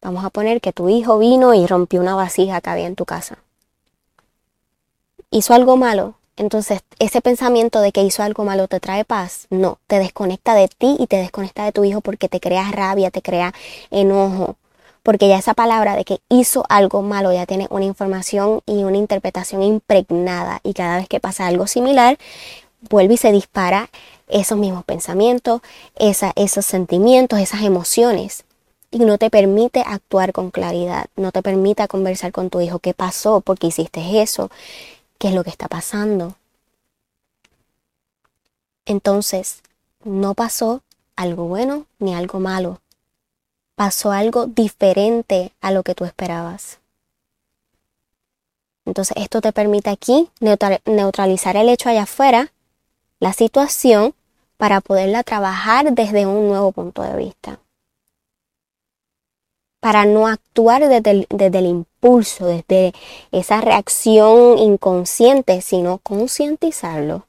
Vamos 0.02 0.26
a 0.26 0.30
poner 0.30 0.60
que 0.60 0.74
tu 0.74 0.90
hijo 0.90 1.18
vino 1.18 1.54
y 1.54 1.66
rompió 1.66 2.02
una 2.02 2.16
vasija 2.16 2.60
que 2.62 2.70
había 2.70 2.88
en 2.88 2.96
tu 2.96 3.06
casa. 3.06 3.38
Hizo 5.32 5.54
algo 5.54 5.78
malo, 5.78 6.16
entonces, 6.36 6.82
ese 6.98 7.22
pensamiento 7.22 7.80
de 7.80 7.92
que 7.92 8.02
hizo 8.02 8.24
algo 8.24 8.44
malo 8.44 8.68
te 8.68 8.80
trae 8.80 9.06
paz, 9.06 9.46
no, 9.52 9.78
te 9.86 10.00
desconecta 10.00 10.56
de 10.56 10.68
ti 10.68 10.96
y 11.00 11.06
te 11.06 11.18
desconecta 11.18 11.64
de 11.64 11.72
tu 11.72 11.84
hijo 11.84 12.02
porque 12.02 12.28
te 12.28 12.40
crea 12.40 12.72
rabia, 12.72 13.12
te 13.12 13.22
crea 13.22 13.54
enojo, 13.92 14.58
porque 15.04 15.28
ya 15.28 15.38
esa 15.38 15.54
palabra 15.54 15.96
de 15.96 16.06
que 16.06 16.20
hizo 16.30 16.66
algo 16.70 17.02
malo 17.02 17.32
ya 17.32 17.46
tiene 17.46 17.68
una 17.70 17.86
información 17.86 18.62
y 18.66 18.84
una 18.84 18.98
interpretación 18.98 19.62
impregnada 19.62 20.62
y 20.64 20.74
cada 20.74 20.98
vez 20.98 21.08
que 21.08 21.20
pasa 21.20 21.46
algo 21.46 21.68
similar, 21.68 22.18
vuelve 22.90 23.16
y 23.16 23.18
se 23.18 23.32
dispara 23.32 23.90
esos 24.28 24.58
mismos 24.58 24.86
pensamientos, 24.86 25.62
esos 25.98 26.66
sentimientos, 26.66 27.40
esas 27.40 27.62
emociones 27.62 28.46
y 28.94 29.00
no 29.00 29.18
te 29.18 29.30
permite 29.30 29.84
actuar 29.86 30.34
con 30.34 30.52
claridad, 30.52 31.08
no 31.16 31.32
te 31.32 31.42
permite 31.42 31.88
conversar 31.88 32.32
con 32.32 32.50
tu 32.50 32.62
hijo 32.62 32.80
qué 32.80 32.94
pasó, 32.94 33.42
porque 33.42 33.68
hiciste 33.68 34.22
eso, 34.22 34.52
qué 35.18 35.30
es 35.30 35.34
lo 35.34 35.44
que 35.44 35.50
está 35.50 35.68
pasando. 35.68 36.36
Entonces, 38.86 39.62
no 40.04 40.36
pasó 40.36 40.82
algo 41.16 41.46
bueno 41.46 41.86
ni 41.98 42.14
algo 42.14 42.40
malo. 42.40 42.80
Pasó 43.84 44.14
algo 44.14 44.46
diferente 44.46 45.52
a 45.60 45.72
lo 45.72 45.84
que 45.84 45.94
tú 45.94 46.06
esperabas. 46.06 46.80
Entonces, 48.86 49.18
esto 49.18 49.42
te 49.42 49.52
permite 49.52 49.90
aquí 49.90 50.30
neutralizar 50.40 51.58
el 51.58 51.68
hecho 51.68 51.90
allá 51.90 52.04
afuera, 52.04 52.54
la 53.20 53.34
situación, 53.34 54.14
para 54.56 54.80
poderla 54.80 55.24
trabajar 55.24 55.92
desde 55.92 56.26
un 56.26 56.48
nuevo 56.48 56.72
punto 56.72 57.02
de 57.02 57.18
vista. 57.18 57.60
Para 59.82 60.06
no 60.06 60.28
actuar 60.28 60.88
desde 60.88 61.28
el, 61.58 61.66
impulso, 61.66 62.46
desde 62.46 62.94
esa 63.34 63.60
reacción 63.60 64.60
inconsciente, 64.60 65.60
sino 65.60 65.98
concientizarlo. 65.98 67.28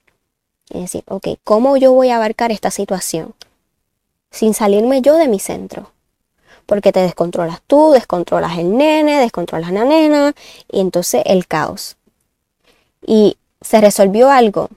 Es 0.71 0.83
decir, 0.83 1.03
ok, 1.09 1.31
¿cómo 1.43 1.77
yo 1.77 1.91
voy 1.91 2.11
a 2.11 2.17
abarcar 2.17 2.53
esta 2.53 2.71
situación? 2.71 3.35
Sin 4.31 4.55
salirme 4.55 5.03
yo 5.03 5.17
de 5.17 5.27
mi 5.27 5.41
centro. 5.41 5.94
Porque 6.67 6.93
te 6.93 7.01
descontrolas 7.01 7.61
tú, 7.67 7.91
descontrolas 7.93 8.59
el 8.59 8.77
nene, 8.77 9.21
descontrolas 9.21 9.73
la 9.73 9.85
nena, 9.85 10.35
y 10.71 10.81
entonces 10.81 11.23
el 11.27 11.47
caos. 11.47 11.97
¿Y 13.07 13.37
se 13.61 13.81
resolvió 13.81 14.31
algo? 14.31 14.71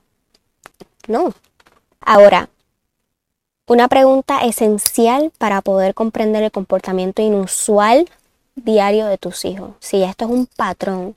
No. 1.08 1.34
Ahora, 2.02 2.50
una 3.68 3.88
pregunta 3.88 4.46
esencial 4.46 5.32
para 5.38 5.62
poder 5.62 5.94
comprender 5.94 6.44
el 6.44 6.52
comportamiento 6.52 7.22
inusual 7.22 8.10
diario 8.56 9.08
de 9.08 9.18
tus 9.18 9.46
hijos. 9.46 9.72
Si 9.80 10.04
esto 10.04 10.26
es 10.26 10.32
un 10.32 10.46
patrón, 10.46 11.16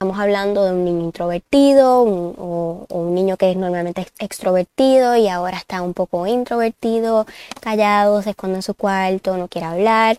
estamos 0.00 0.18
hablando 0.18 0.64
de 0.64 0.72
un 0.72 0.82
niño 0.86 1.04
introvertido 1.04 2.00
o, 2.00 2.86
un 2.88 3.14
niño 3.14 3.36
que 3.36 3.50
es 3.50 3.56
normalmente 3.58 4.06
extrovertido 4.18 5.14
y 5.14 5.28
ahora 5.28 5.58
está 5.58 5.82
un 5.82 5.92
poco 5.92 6.26
introvertido, 6.26 7.26
callado, 7.60 8.22
se 8.22 8.30
esconde 8.30 8.56
en 8.56 8.62
su 8.62 8.72
cuarto, 8.72 9.36
no 9.36 9.48
quiere 9.48 9.66
hablar. 9.66 10.18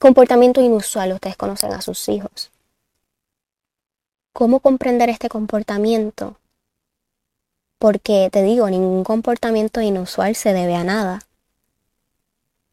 Comportamiento 0.00 0.60
inusual, 0.60 1.12
ustedes 1.12 1.36
conocen 1.36 1.72
a 1.72 1.82
sus 1.82 2.08
hijos. 2.08 2.50
¿Cómo 4.32 4.58
comprender 4.58 5.08
este 5.08 5.28
comportamiento? 5.28 6.36
Porque 7.78 8.28
te 8.32 8.42
digo, 8.42 8.68
ningún 8.68 9.04
comportamiento 9.04 9.82
inusual 9.82 10.34
se 10.34 10.52
debe 10.52 10.74
a 10.74 10.82
nada. 10.82 11.20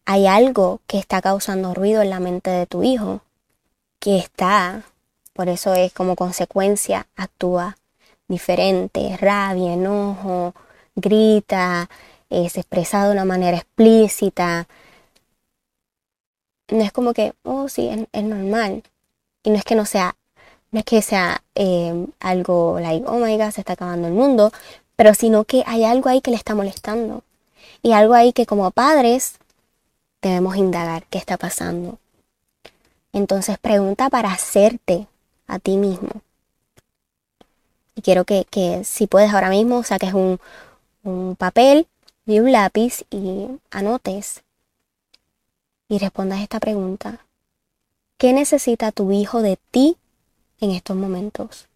Hay 0.05 0.25
algo 0.25 0.79
que 0.87 0.97
está 0.97 1.21
causando 1.21 1.75
ruido 1.75 2.01
en 2.01 2.09
la 2.09 2.19
mente 2.19 2.49
de 2.49 2.65
tu 2.65 2.81
hijo, 2.81 3.21
que 3.99 4.17
está, 4.17 4.83
por 5.33 5.49
eso 5.49 5.73
es 5.73 5.93
como 5.93 6.15
consecuencia, 6.15 7.07
actúa 7.15 7.77
diferente, 8.27 9.17
rabia, 9.17 9.73
enojo, 9.73 10.53
grita, 10.95 11.89
se 12.29 12.61
expresa 12.61 13.05
de 13.05 13.11
una 13.11 13.25
manera 13.25 13.57
explícita. 13.57 14.67
No 16.69 16.81
es 16.81 16.91
como 16.91 17.13
que, 17.13 17.33
oh, 17.43 17.67
sí, 17.67 17.89
es, 18.13 18.23
normal. 18.23 18.83
Y 19.43 19.49
no 19.49 19.57
es 19.57 19.65
que 19.65 19.75
no 19.75 19.85
sea, 19.85 20.15
no 20.71 20.79
es 20.79 20.85
que 20.85 21.01
sea 21.01 21.43
eh, 21.55 22.07
algo 22.19 22.79
like, 22.79 23.05
oh 23.07 23.17
my 23.17 23.37
god, 23.37 23.51
se 23.51 23.61
está 23.61 23.73
acabando 23.73 24.07
el 24.07 24.13
mundo, 24.13 24.51
pero 24.95 25.13
sino 25.13 25.43
que 25.43 25.63
hay 25.67 25.83
algo 25.83 26.09
ahí 26.09 26.21
que 26.21 26.31
le 26.31 26.37
está 26.37 26.55
molestando 26.55 27.23
y 27.81 27.91
algo 27.93 28.13
ahí 28.13 28.33
que 28.33 28.45
como 28.45 28.71
padres 28.71 29.35
debemos 30.21 30.55
indagar 30.55 31.05
qué 31.09 31.17
está 31.17 31.37
pasando. 31.37 31.97
Entonces 33.13 33.57
pregunta 33.57 34.09
para 34.09 34.31
hacerte 34.31 35.07
a 35.51 35.59
ti 35.59 35.75
mismo. 35.75 36.09
Y 37.95 38.01
quiero 38.01 38.23
que, 38.23 38.45
si 38.85 39.05
puedes 39.05 39.33
ahora 39.33 39.49
mismo 39.49 39.83
saques 39.83 40.13
un, 40.13 40.39
un 41.03 41.35
papel 41.35 41.87
y 42.25 42.39
un 42.39 42.51
lápiz 42.51 43.03
y 43.11 43.47
anotes 43.69 44.43
y 45.89 45.97
respondas 45.97 46.39
esta 46.39 46.61
pregunta. 46.61 47.25
¿Qué 48.17 48.31
necesita 48.31 48.93
tu 48.93 49.11
hijo 49.11 49.41
de 49.41 49.57
ti 49.71 49.97
en 50.61 50.71
estos 50.71 50.95
momentos? 50.95 51.67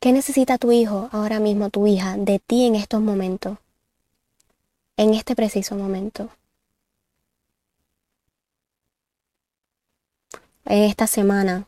¿Qué 0.00 0.12
necesita 0.12 0.56
tu 0.56 0.72
hijo 0.72 1.10
ahora 1.12 1.40
mismo, 1.40 1.68
tu 1.68 1.86
hija, 1.86 2.16
de 2.16 2.38
ti 2.38 2.66
en 2.66 2.74
estos 2.74 3.02
momentos? 3.02 3.58
En 4.96 5.12
este 5.12 5.36
preciso 5.36 5.76
momento. 5.76 6.30
En 10.64 10.84
esta 10.84 11.06
semana, 11.06 11.66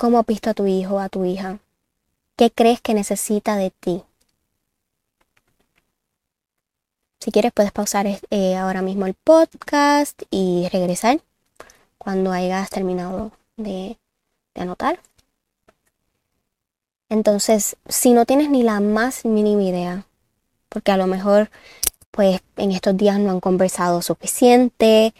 ¿cómo 0.00 0.18
has 0.18 0.24
visto 0.24 0.48
a 0.48 0.54
tu 0.54 0.66
hijo 0.66 0.94
o 0.94 0.98
a 0.98 1.10
tu 1.10 1.26
hija? 1.26 1.58
¿Qué 2.34 2.50
crees 2.50 2.80
que 2.80 2.94
necesita 2.94 3.56
de 3.56 3.70
ti? 3.70 4.02
Si 7.18 7.30
quieres 7.30 7.52
puedes 7.52 7.70
pausar 7.70 8.06
eh, 8.06 8.56
ahora 8.56 8.80
mismo 8.80 9.04
el 9.04 9.12
podcast 9.12 10.22
y 10.30 10.66
regresar 10.72 11.20
cuando 11.98 12.32
hayas 12.32 12.70
terminado 12.70 13.32
de 13.58 13.98
anotar. 14.54 15.00
Entonces, 17.10 17.76
si 17.86 18.14
no 18.14 18.24
tienes 18.24 18.48
ni 18.48 18.62
la 18.62 18.80
más 18.80 19.26
mínima 19.26 19.64
idea, 19.64 20.06
porque 20.70 20.92
a 20.92 20.96
lo 20.96 21.08
mejor 21.08 21.50
pues 22.10 22.40
en 22.56 22.72
estos 22.72 22.96
días 22.96 23.18
no 23.18 23.32
han 23.32 23.40
conversado 23.40 24.00
suficiente 24.00 25.12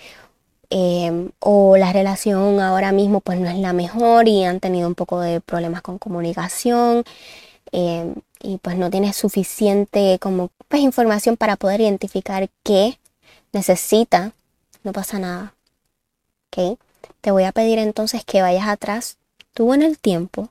em, 0.70 1.30
o 1.40 1.76
la 1.76 1.92
relación 1.92 2.60
ahora 2.60 2.92
mismo 2.92 3.20
pues 3.20 3.38
no 3.38 3.48
es 3.48 3.56
la 3.56 3.72
mejor 3.72 4.28
y 4.28 4.44
han 4.44 4.60
tenido 4.60 4.88
un 4.88 4.94
poco 4.94 5.20
de 5.20 5.40
problemas 5.40 5.82
con 5.82 5.98
comunicación 5.98 7.04
em, 7.72 8.14
y 8.42 8.58
pues 8.58 8.76
no 8.76 8.90
tienes 8.90 9.16
suficiente 9.16 10.18
como 10.20 10.50
pues 10.68 10.82
información 10.82 11.36
para 11.36 11.56
poder 11.56 11.80
identificar 11.80 12.48
qué 12.62 12.98
necesita, 13.52 14.32
no 14.84 14.92
pasa 14.92 15.18
nada. 15.18 15.54
¿Ok? 16.48 16.78
Te 17.20 17.30
voy 17.30 17.44
a 17.44 17.52
pedir 17.52 17.78
entonces 17.78 18.24
que 18.24 18.42
vayas 18.42 18.68
atrás 18.68 19.18
tú 19.52 19.74
en 19.74 19.82
el 19.82 19.98
tiempo 19.98 20.48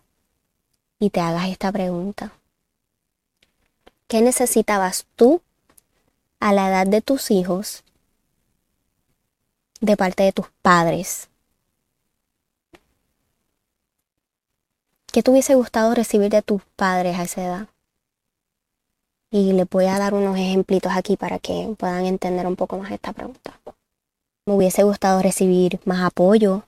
y 1.00 1.10
te 1.10 1.22
hagas 1.22 1.50
esta 1.50 1.72
pregunta. 1.72 2.34
¿Qué 4.08 4.22
necesitabas 4.22 5.06
tú 5.16 5.42
a 6.40 6.54
la 6.54 6.70
edad 6.70 6.88
de 6.88 7.02
tus 7.02 7.32
hijos 7.32 7.84
de 9.82 9.98
parte 9.98 10.24
de 10.24 10.32
tus 10.32 10.48
padres? 10.62 11.30
¿Qué 15.12 15.24
te 15.24 15.32
hubiese 15.32 15.56
gustado 15.56 15.96
recibir 15.96 16.30
de 16.30 16.42
tus 16.42 16.62
padres 16.76 17.18
a 17.18 17.24
esa 17.24 17.44
edad? 17.44 17.68
Y 19.32 19.54
les 19.54 19.68
voy 19.70 19.86
a 19.86 19.98
dar 19.98 20.14
unos 20.14 20.38
ejemplitos 20.38 20.92
aquí 20.96 21.18
para 21.18 21.40
que 21.40 21.74
puedan 21.78 22.06
entender 22.06 22.46
un 22.46 22.56
poco 22.56 22.78
más 22.78 22.92
esta 22.92 23.14
pregunta. 23.14 23.60
Me 24.46 24.54
hubiese 24.54 24.84
gustado 24.84 25.22
recibir 25.22 25.80
más 25.86 26.04
apoyo, 26.04 26.64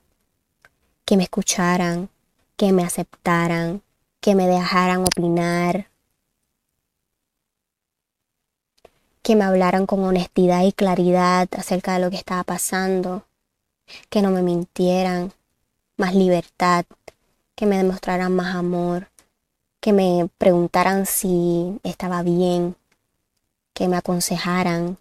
que 1.04 1.16
me 1.16 1.24
escucharan, 1.24 2.08
que 2.56 2.72
me 2.72 2.84
aceptaran, 2.84 3.82
que 4.20 4.34
me 4.34 4.46
dejaran 4.46 5.02
opinar, 5.02 5.88
que 9.22 9.36
me 9.36 9.44
hablaran 9.44 9.86
con 9.86 10.04
honestidad 10.04 10.64
y 10.64 10.72
claridad 10.72 11.48
acerca 11.56 11.94
de 11.94 12.00
lo 12.00 12.10
que 12.10 12.16
estaba 12.16 12.44
pasando, 12.44 13.24
que 14.10 14.22
no 14.22 14.30
me 14.30 14.42
mintieran, 14.42 15.32
más 15.96 16.14
libertad, 16.14 16.84
que 17.54 17.66
me 17.66 17.76
demostraran 17.76 18.34
más 18.34 18.54
amor, 18.54 19.08
que 19.80 19.92
me 19.92 20.28
preguntaran 20.38 21.06
si 21.06 21.78
estaba 21.82 22.22
bien, 22.22 22.76
que 23.74 23.88
me 23.88 23.96
aconsejaran, 23.96 24.98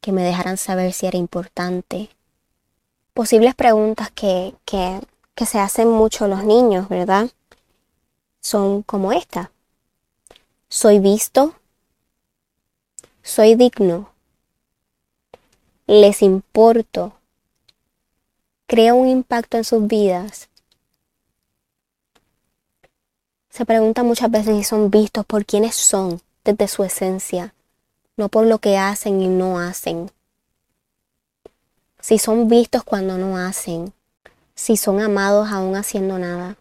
que 0.00 0.12
me 0.12 0.22
dejaran 0.22 0.56
saber 0.56 0.92
si 0.92 1.06
era 1.06 1.18
importante. 1.18 2.08
Posibles 3.14 3.54
preguntas 3.54 4.10
que, 4.10 4.54
que, 4.64 5.00
que 5.34 5.46
se 5.46 5.58
hacen 5.58 5.90
mucho 5.90 6.28
los 6.28 6.44
niños, 6.44 6.88
¿verdad? 6.88 7.30
son 8.40 8.82
como 8.82 9.12
esta. 9.12 9.52
Soy 10.68 10.98
visto, 10.98 11.54
soy 13.22 13.54
digno, 13.54 14.12
les 15.86 16.22
importo, 16.22 17.14
creo 18.66 18.96
un 18.96 19.08
impacto 19.08 19.56
en 19.56 19.64
sus 19.64 19.86
vidas. 19.86 20.48
Se 23.48 23.66
pregunta 23.66 24.02
muchas 24.02 24.30
veces 24.30 24.56
si 24.56 24.64
son 24.64 24.90
vistos 24.90 25.26
por 25.26 25.44
quienes 25.44 25.74
son 25.74 26.20
desde 26.44 26.68
su 26.68 26.84
esencia, 26.84 27.54
no 28.16 28.28
por 28.28 28.46
lo 28.46 28.58
que 28.58 28.78
hacen 28.78 29.20
y 29.20 29.28
no 29.28 29.58
hacen. 29.58 30.10
Si 32.00 32.18
son 32.18 32.48
vistos 32.48 32.84
cuando 32.84 33.18
no 33.18 33.36
hacen, 33.36 33.92
si 34.54 34.76
son 34.76 35.00
amados 35.00 35.50
aún 35.50 35.76
haciendo 35.76 36.18
nada. 36.18 36.56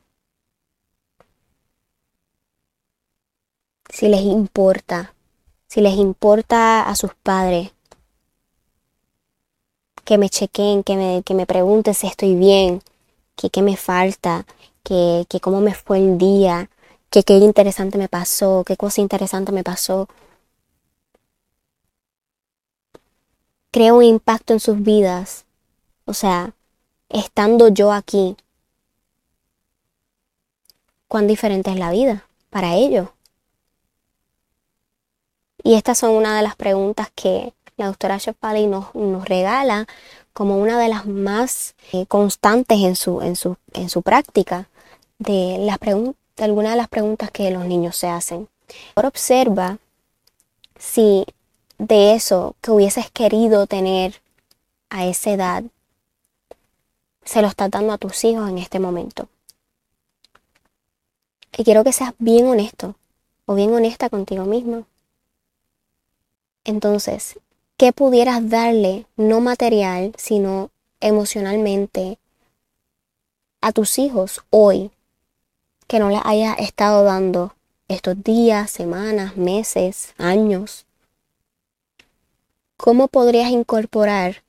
si 3.89 4.07
les 4.07 4.21
importa, 4.21 5.13
si 5.69 5.81
les 5.81 5.95
importa 5.95 6.81
a 6.81 6.95
sus 6.95 7.13
padres, 7.15 7.71
que 10.03 10.17
me 10.17 10.29
chequen, 10.29 10.83
que 10.83 10.95
me, 10.97 11.23
que 11.23 11.35
me 11.35 11.45
pregunten 11.45 11.93
si 11.93 12.07
estoy 12.07 12.35
bien, 12.35 12.81
que 13.35 13.49
qué 13.49 13.61
me 13.61 13.77
falta, 13.77 14.45
que, 14.83 15.25
cómo 15.41 15.61
me 15.61 15.75
fue 15.75 15.99
el 15.99 16.17
día, 16.17 16.69
que 17.11 17.23
qué 17.23 17.35
interesante 17.35 17.97
me 17.97 18.09
pasó, 18.09 18.63
qué 18.65 18.75
cosa 18.75 19.01
interesante 19.01 19.51
me 19.51 19.63
pasó. 19.63 20.07
Crea 23.71 23.93
un 23.93 24.03
impacto 24.03 24.53
en 24.53 24.59
sus 24.59 24.81
vidas. 24.81 25.45
O 26.05 26.13
sea, 26.15 26.53
estando 27.09 27.67
yo 27.67 27.91
aquí, 27.91 28.35
cuán 31.07 31.27
diferente 31.27 31.69
es 31.69 31.77
la 31.77 31.91
vida 31.91 32.25
para 32.49 32.75
ellos. 32.75 33.09
Y 35.63 35.75
estas 35.75 35.97
son 35.97 36.11
una 36.11 36.35
de 36.37 36.43
las 36.43 36.55
preguntas 36.55 37.09
que 37.15 37.53
la 37.77 37.87
doctora 37.87 38.17
Shefali 38.17 38.67
nos, 38.67 38.93
nos 38.95 39.25
regala 39.27 39.87
como 40.33 40.57
una 40.57 40.79
de 40.79 40.89
las 40.89 41.05
más 41.05 41.75
eh, 41.91 42.05
constantes 42.05 42.79
en 42.79 42.95
su, 42.95 43.21
en, 43.21 43.35
su, 43.35 43.57
en 43.73 43.89
su 43.89 44.01
práctica 44.01 44.69
de, 45.17 45.57
las 45.59 45.79
de 45.79 46.13
algunas 46.43 46.71
de 46.71 46.77
las 46.77 46.87
preguntas 46.87 47.31
que 47.31 47.51
los 47.51 47.65
niños 47.65 47.97
se 47.97 48.07
hacen. 48.07 48.47
Ahora 48.95 49.09
observa 49.09 49.77
si 50.77 51.25
de 51.77 52.13
eso 52.13 52.55
que 52.61 52.71
hubieses 52.71 53.09
querido 53.11 53.67
tener 53.67 54.21
a 54.89 55.05
esa 55.05 55.31
edad, 55.31 55.63
se 57.23 57.41
lo 57.41 57.47
estás 57.47 57.69
dando 57.69 57.93
a 57.93 57.97
tus 57.97 58.23
hijos 58.23 58.49
en 58.49 58.57
este 58.57 58.79
momento. 58.79 59.27
Y 61.57 61.63
quiero 61.63 61.83
que 61.83 61.93
seas 61.93 62.13
bien 62.17 62.47
honesto 62.47 62.95
o 63.45 63.55
bien 63.55 63.73
honesta 63.73 64.09
contigo 64.09 64.45
mismo. 64.45 64.85
Entonces, 66.69 67.39
¿qué 67.77 67.93
pudieras 67.93 68.47
darle, 68.47 69.07
no 69.17 69.41
material, 69.41 70.13
sino 70.19 70.69
emocionalmente, 70.99 72.19
a 73.59 73.71
tus 73.71 73.97
hijos 73.97 74.43
hoy 74.51 74.91
que 75.87 75.97
no 75.97 76.09
les 76.09 76.21
haya 76.23 76.53
estado 76.53 77.03
dando 77.03 77.55
estos 77.87 78.23
días, 78.23 78.69
semanas, 78.69 79.35
meses, 79.35 80.13
años? 80.19 80.85
¿Cómo 82.77 83.07
podrías 83.07 83.49
incorporar 83.49 84.43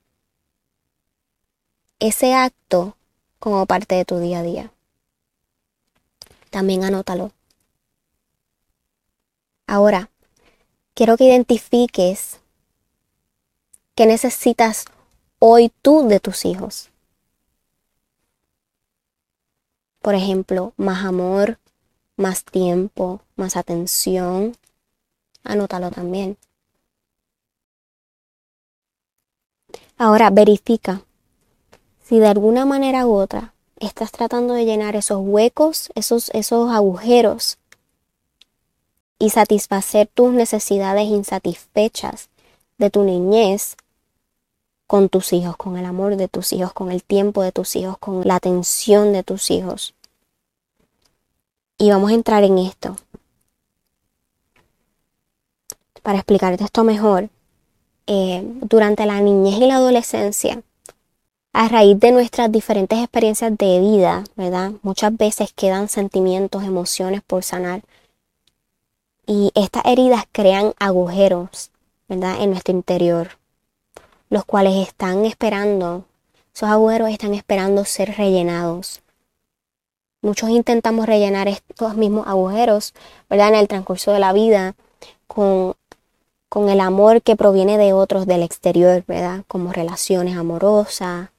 ese 1.97 2.35
acto 2.35 2.95
como 3.39 3.65
parte 3.65 3.95
de 3.95 4.05
tu 4.05 4.19
día 4.19 4.41
a 4.41 4.43
día? 4.43 4.71
También 6.51 6.83
anótalo. 6.83 7.31
Ahora, 9.65 10.10
quiero 11.01 11.17
que 11.17 11.23
identifiques 11.23 12.39
¿Qué 13.95 14.05
necesitas 14.05 14.85
hoy 15.39 15.71
tú 15.81 16.07
de 16.07 16.19
tus 16.19 16.45
hijos? 16.45 16.91
Por 19.99 20.13
ejemplo, 20.13 20.73
más 20.77 21.03
amor, 21.03 21.57
más 22.17 22.43
tiempo, 22.43 23.21
más 23.35 23.57
atención. 23.57 24.55
Anótalo 25.43 25.89
también. 25.89 26.37
Ahora 29.97 30.29
verifica 30.29 31.01
si 32.03 32.19
de 32.19 32.27
alguna 32.27 32.63
manera 32.65 33.07
u 33.07 33.15
otra 33.15 33.55
estás 33.79 34.11
tratando 34.11 34.53
de 34.53 34.65
llenar 34.65 34.95
esos 34.95 35.17
huecos, 35.19 35.89
esos, 35.95 36.29
esos 36.35 36.71
agujeros 36.71 37.57
y 39.21 39.29
satisfacer 39.29 40.07
tus 40.07 40.33
necesidades 40.33 41.05
insatisfechas 41.05 42.29
de 42.79 42.89
tu 42.89 43.03
niñez 43.03 43.77
con 44.87 45.09
tus 45.09 45.31
hijos, 45.31 45.55
con 45.57 45.77
el 45.77 45.85
amor 45.85 46.15
de 46.15 46.27
tus 46.27 46.51
hijos, 46.51 46.73
con 46.73 46.91
el 46.91 47.03
tiempo 47.03 47.43
de 47.43 47.51
tus 47.51 47.75
hijos, 47.75 47.99
con 47.99 48.27
la 48.27 48.35
atención 48.35 49.13
de 49.13 49.21
tus 49.21 49.51
hijos. 49.51 49.93
Y 51.77 51.91
vamos 51.91 52.09
a 52.09 52.15
entrar 52.15 52.43
en 52.43 52.57
esto. 52.57 52.95
Para 56.01 56.17
explicarte 56.17 56.63
esto 56.63 56.83
mejor, 56.83 57.29
eh, 58.07 58.41
durante 58.43 59.05
la 59.05 59.21
niñez 59.21 59.61
y 59.61 59.67
la 59.67 59.75
adolescencia, 59.75 60.63
a 61.53 61.67
raíz 61.67 61.99
de 61.99 62.11
nuestras 62.11 62.51
diferentes 62.51 62.97
experiencias 62.97 63.55
de 63.55 63.79
vida, 63.79 64.23
¿verdad? 64.35 64.71
Muchas 64.81 65.15
veces 65.15 65.53
quedan 65.53 65.89
sentimientos, 65.89 66.63
emociones 66.63 67.21
por 67.21 67.43
sanar. 67.43 67.83
Y 69.31 69.51
estas 69.55 69.85
heridas 69.85 70.25
crean 70.31 70.73
agujeros, 70.79 71.71
¿verdad? 72.09 72.41
En 72.41 72.49
nuestro 72.49 72.73
interior 72.73 73.41
los 74.31 74.45
cuales 74.45 74.87
están 74.87 75.25
esperando, 75.25 76.05
esos 76.55 76.69
agujeros 76.69 77.09
están 77.09 77.33
esperando 77.33 77.83
ser 77.83 78.15
rellenados. 78.15 79.01
Muchos 80.21 80.49
intentamos 80.49 81.05
rellenar 81.05 81.49
estos 81.49 81.97
mismos 81.97 82.25
agujeros, 82.27 82.93
¿verdad? 83.29 83.49
En 83.49 83.55
el 83.55 83.67
transcurso 83.67 84.13
de 84.13 84.19
la 84.19 84.31
vida 84.31 84.75
con, 85.27 85.75
con 86.47 86.69
el 86.69 86.79
amor 86.79 87.21
que 87.21 87.35
proviene 87.35 87.77
de 87.77 87.91
otros 87.91 88.25
del 88.25 88.41
exterior, 88.41 89.03
¿verdad? 89.05 89.43
Como 89.49 89.73
relaciones 89.73 90.37
amorosas. 90.37 91.29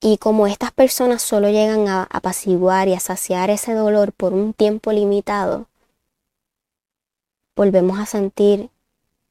Y 0.00 0.16
como 0.16 0.46
estas 0.46 0.72
personas 0.72 1.20
solo 1.20 1.50
llegan 1.50 1.88
a 1.88 2.04
apaciguar 2.04 2.88
y 2.88 2.94
a 2.94 3.00
saciar 3.00 3.50
ese 3.50 3.74
dolor 3.74 4.12
por 4.12 4.32
un 4.32 4.54
tiempo 4.54 4.92
limitado, 4.92 5.66
volvemos 7.58 7.98
a 7.98 8.06
sentir 8.06 8.70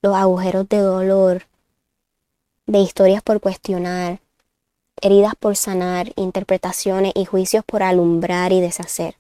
los 0.02 0.14
agujeros 0.14 0.68
de 0.68 0.80
dolor 0.80 1.44
de 2.66 2.80
historias 2.80 3.24
por 3.24 3.40
cuestionar, 3.40 4.20
heridas 5.02 5.34
por 5.40 5.56
sanar, 5.56 6.12
interpretaciones 6.18 7.14
y 7.16 7.24
juicios 7.24 7.64
por 7.64 7.84
alumbrar 7.84 8.52
y 8.52 8.60
deshacer. 8.60 9.16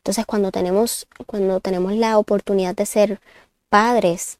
Entonces 0.00 0.26
cuando 0.26 0.50
tenemos, 0.50 1.06
cuando 1.26 1.60
tenemos 1.60 1.92
la 1.92 2.18
oportunidad 2.18 2.74
de 2.74 2.84
ser 2.84 3.20
padres, 3.68 4.38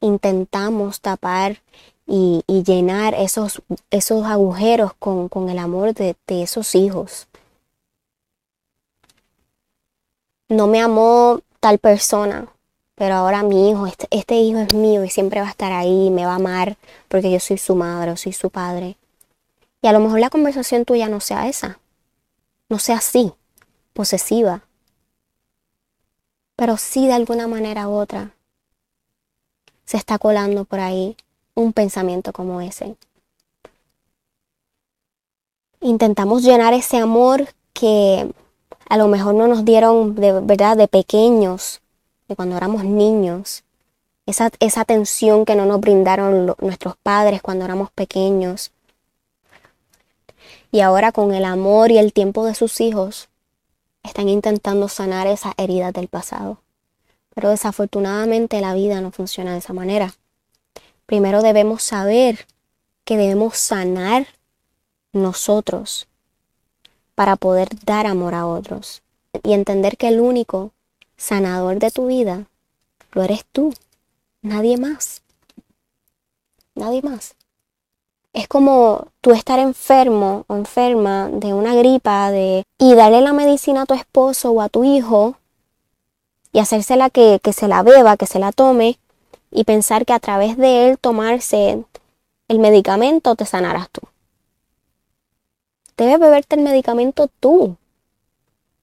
intentamos 0.00 1.00
tapar 1.00 1.60
y, 2.06 2.44
llenar 2.46 3.14
esos, 3.14 3.62
esos 3.90 4.24
agujeros 4.26 4.92
con, 4.94 5.28
con 5.28 5.48
el 5.48 5.58
amor 5.58 5.92
de, 5.92 6.14
de 6.28 6.42
esos 6.44 6.76
hijos. 6.76 7.26
No 10.48 10.68
me 10.68 10.80
amó 10.80 11.40
tal 11.64 11.78
persona, 11.78 12.46
pero 12.94 13.14
ahora 13.14 13.42
mi 13.42 13.70
hijo, 13.70 13.86
este, 13.86 14.06
este, 14.10 14.34
hijo 14.34 14.58
es 14.58 14.74
mío 14.74 15.02
y 15.02 15.08
siempre 15.08 15.40
va 15.40 15.46
a 15.46 15.50
estar 15.50 15.72
ahí, 15.72 16.10
me 16.10 16.26
va 16.26 16.32
a 16.32 16.34
amar 16.34 16.76
porque 17.08 17.30
yo 17.30 17.40
soy 17.40 17.56
su 17.56 17.74
madre 17.74 18.10
o 18.10 18.18
soy 18.18 18.34
su 18.34 18.50
padre. 18.50 18.98
Y 19.80 19.86
a 19.86 19.92
lo 19.92 20.00
mejor 20.00 20.20
la 20.20 20.28
conversación 20.28 20.84
tuya 20.84 21.08
no 21.08 21.20
sea 21.20 21.48
esa, 21.48 21.78
no 22.68 22.78
sea 22.78 22.98
así, 22.98 23.32
posesiva, 23.94 24.60
pero 26.54 26.76
sí 26.76 27.06
de 27.06 27.14
alguna 27.14 27.48
manera 27.48 27.88
u 27.88 27.94
otra 27.94 28.32
se 29.86 29.96
está 29.96 30.18
colando 30.18 30.66
por 30.66 30.80
ahí 30.80 31.16
un 31.54 31.72
pensamiento 31.72 32.34
como 32.34 32.60
ese. 32.60 32.94
Intentamos 35.80 36.42
llenar 36.42 36.74
ese 36.74 36.98
amor 36.98 37.48
que 37.72 38.30
a 38.88 38.96
lo 38.96 39.08
mejor 39.08 39.34
no 39.34 39.48
nos 39.48 39.64
dieron 39.64 40.14
de 40.14 40.40
verdad 40.40 40.76
de 40.76 40.88
pequeños 40.88 41.80
de 42.28 42.36
cuando 42.36 42.56
éramos 42.56 42.84
niños, 42.84 43.64
esa, 44.26 44.50
esa 44.60 44.80
atención 44.80 45.44
que 45.44 45.54
no 45.54 45.66
nos 45.66 45.80
brindaron 45.80 46.54
nuestros 46.58 46.96
padres 46.96 47.42
cuando 47.42 47.64
éramos 47.64 47.90
pequeños. 47.90 48.72
Y 50.72 50.80
ahora 50.80 51.12
con 51.12 51.34
el 51.34 51.44
amor 51.44 51.90
y 51.90 51.98
el 51.98 52.12
tiempo 52.12 52.44
de 52.44 52.54
sus 52.54 52.80
hijos, 52.80 53.28
están 54.04 54.28
intentando 54.28 54.88
sanar 54.88 55.26
esas 55.26 55.54
heridas 55.56 55.92
del 55.92 56.08
pasado. 56.08 56.58
Pero 57.34 57.50
desafortunadamente 57.50 58.60
la 58.60 58.74
vida 58.74 59.00
no 59.00 59.10
funciona 59.10 59.52
de 59.52 59.58
esa 59.58 59.72
manera. 59.72 60.14
Primero 61.06 61.42
debemos 61.42 61.82
saber 61.82 62.46
que 63.04 63.16
debemos 63.16 63.56
sanar 63.58 64.26
nosotros 65.12 66.06
para 67.14 67.36
poder 67.36 67.68
dar 67.84 68.06
amor 68.06 68.34
a 68.34 68.46
otros 68.46 69.02
y 69.42 69.52
entender 69.52 69.96
que 69.96 70.08
el 70.08 70.20
único 70.20 70.72
sanador 71.16 71.78
de 71.78 71.90
tu 71.90 72.06
vida, 72.06 72.46
lo 73.12 73.22
eres 73.22 73.44
tú, 73.52 73.72
nadie 74.42 74.76
más. 74.76 75.22
Nadie 76.74 77.02
más. 77.02 77.34
Es 78.32 78.48
como 78.48 79.08
tú 79.20 79.30
estar 79.30 79.60
enfermo 79.60 80.44
o 80.48 80.56
enferma 80.56 81.28
de 81.28 81.54
una 81.54 81.74
gripa 81.74 82.30
de, 82.32 82.64
y 82.78 82.94
darle 82.94 83.20
la 83.20 83.32
medicina 83.32 83.82
a 83.82 83.86
tu 83.86 83.94
esposo 83.94 84.50
o 84.50 84.60
a 84.60 84.68
tu 84.68 84.82
hijo 84.82 85.36
y 86.52 86.58
hacérsela 86.58 87.10
que, 87.10 87.38
que 87.42 87.52
se 87.52 87.68
la 87.68 87.82
beba, 87.82 88.16
que 88.16 88.26
se 88.26 88.40
la 88.40 88.50
tome 88.50 88.98
y 89.52 89.64
pensar 89.64 90.04
que 90.04 90.12
a 90.12 90.18
través 90.18 90.56
de 90.56 90.88
él 90.88 90.98
tomarse 90.98 91.84
el 92.48 92.58
medicamento 92.58 93.36
te 93.36 93.46
sanarás 93.46 93.88
tú. 93.90 94.00
Debes 95.96 96.18
beberte 96.18 96.56
el 96.56 96.62
medicamento 96.62 97.28
tú 97.40 97.76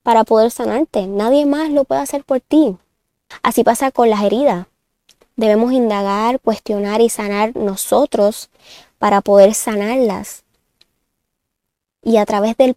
para 0.03 0.23
poder 0.23 0.51
sanarte. 0.51 1.07
Nadie 1.07 1.45
más 1.45 1.69
lo 1.69 1.83
puede 1.83 2.01
hacer 2.01 2.23
por 2.23 2.39
ti. 2.39 2.77
Así 3.43 3.63
pasa 3.63 3.91
con 3.91 4.09
las 4.09 4.23
heridas. 4.23 4.67
Debemos 5.35 5.71
indagar, 5.71 6.39
cuestionar 6.39 7.01
y 7.01 7.09
sanar 7.09 7.55
nosotros 7.55 8.49
para 8.99 9.21
poder 9.21 9.53
sanarlas. 9.53 10.43
Y 12.03 12.17
a 12.17 12.25
través 12.25 12.57
del, 12.57 12.75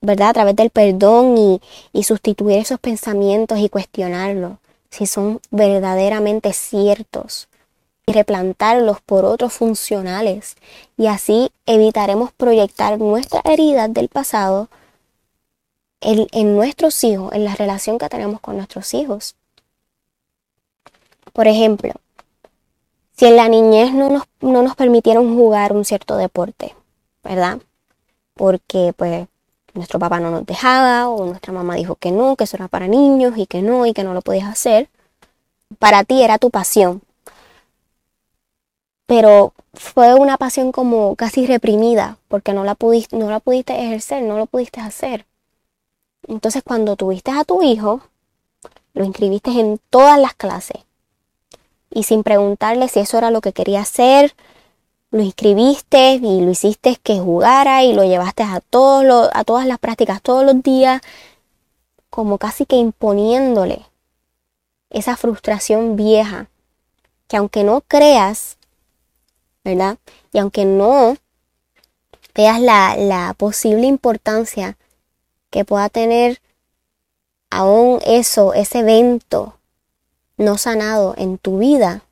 ¿verdad? 0.00 0.30
A 0.30 0.32
través 0.32 0.56
del 0.56 0.70
perdón 0.70 1.36
y, 1.36 1.60
y 1.92 2.04
sustituir 2.04 2.58
esos 2.58 2.80
pensamientos 2.80 3.58
y 3.58 3.68
cuestionarlos, 3.68 4.58
si 4.90 5.06
son 5.06 5.40
verdaderamente 5.50 6.52
ciertos, 6.52 7.48
y 8.06 8.12
replantarlos 8.12 9.00
por 9.00 9.24
otros 9.24 9.52
funcionales. 9.52 10.56
Y 10.96 11.06
así 11.06 11.50
evitaremos 11.66 12.32
proyectar 12.32 12.98
nuestras 12.98 13.44
heridas 13.44 13.92
del 13.92 14.08
pasado 14.08 14.68
en, 16.00 16.56
nuestros 16.56 17.02
hijos, 17.04 17.32
en 17.32 17.44
la 17.44 17.54
relación 17.54 17.98
que 17.98 18.08
tenemos 18.08 18.40
con 18.40 18.56
nuestros 18.56 18.92
hijos. 18.94 19.36
Por 21.32 21.46
ejemplo, 21.48 21.92
Si 23.14 23.26
en 23.26 23.36
la 23.36 23.48
niñez 23.48 23.92
no 23.92 24.08
nos, 24.08 24.24
no 24.40 24.62
nos 24.62 24.74
permitieron 24.74 25.36
jugar 25.36 25.72
un 25.72 25.84
cierto 25.84 26.16
deporte, 26.16 26.74
¿verdad? 27.22 27.60
Porque 28.34 28.92
pues 28.96 29.28
nuestro 29.74 29.98
papá 29.98 30.18
no 30.18 30.30
nos 30.30 30.44
dejaba 30.46 31.08
o 31.08 31.26
nuestra 31.26 31.52
mamá 31.52 31.76
dijo 31.76 31.94
que 31.96 32.10
no, 32.10 32.36
que 32.36 32.44
eso 32.44 32.56
era 32.56 32.68
para 32.68 32.88
niños 32.88 33.34
y 33.36 33.46
que 33.46 33.62
no 33.62 33.86
y 33.86 33.92
que 33.92 34.02
no 34.02 34.14
lo 34.14 34.22
podías 34.22 34.48
hacer. 34.48 34.88
Para 35.78 36.04
ti 36.04 36.22
era 36.22 36.38
tu 36.38 36.50
pasión. 36.50 37.02
Pero 39.12 39.52
fue 39.74 40.14
una 40.14 40.38
pasión 40.38 40.72
como 40.72 41.16
casi 41.16 41.46
reprimida 41.46 42.16
porque 42.28 42.54
no 42.54 42.64
la 42.64 42.74
pudiste, 42.74 43.14
no 43.14 43.28
la 43.28 43.40
pudiste 43.40 43.78
ejercer, 43.78 44.22
no 44.22 44.38
lo 44.38 44.46
pudiste 44.46 44.80
hacer. 44.80 45.26
Entonces 46.26 46.62
cuando 46.64 46.96
tuviste 46.96 47.30
a 47.30 47.44
tu 47.44 47.62
hijo, 47.62 48.00
lo 48.94 49.04
inscribiste 49.04 49.50
en 49.50 49.78
todas 49.90 50.18
las 50.18 50.32
clases 50.32 50.80
y 51.90 52.04
sin 52.04 52.22
preguntarle 52.22 52.88
si 52.88 53.00
eso 53.00 53.18
era 53.18 53.30
lo 53.30 53.42
que 53.42 53.52
quería 53.52 53.82
hacer, 53.82 54.34
lo 55.10 55.20
inscribiste 55.20 56.14
y 56.14 56.40
lo 56.40 56.50
hiciste 56.50 56.96
que 56.96 57.18
jugara 57.18 57.84
y 57.84 57.92
lo 57.92 58.04
llevaste 58.04 58.44
a, 58.44 58.60
todos 58.60 59.28
a 59.34 59.44
todas 59.44 59.66
las 59.66 59.78
prácticas 59.78 60.22
todos 60.22 60.46
los 60.46 60.62
días, 60.62 61.02
como 62.08 62.38
casi 62.38 62.64
que 62.64 62.76
imponiéndole 62.76 63.84
esa 64.88 65.18
frustración 65.18 65.96
vieja, 65.96 66.46
que 67.28 67.36
aunque 67.36 67.62
no 67.62 67.82
creas, 67.82 68.56
¿verdad? 69.64 69.98
Y 70.32 70.38
aunque 70.38 70.64
no 70.64 71.16
veas 72.34 72.60
la, 72.60 72.96
la 72.96 73.34
posible 73.34 73.86
importancia 73.86 74.76
que 75.50 75.64
pueda 75.64 75.88
tener 75.88 76.40
aún 77.50 78.00
eso, 78.06 78.54
ese 78.54 78.80
evento 78.80 79.58
no 80.36 80.56
sanado 80.58 81.14
en 81.18 81.38
tu 81.38 81.58
vida, 81.58 82.04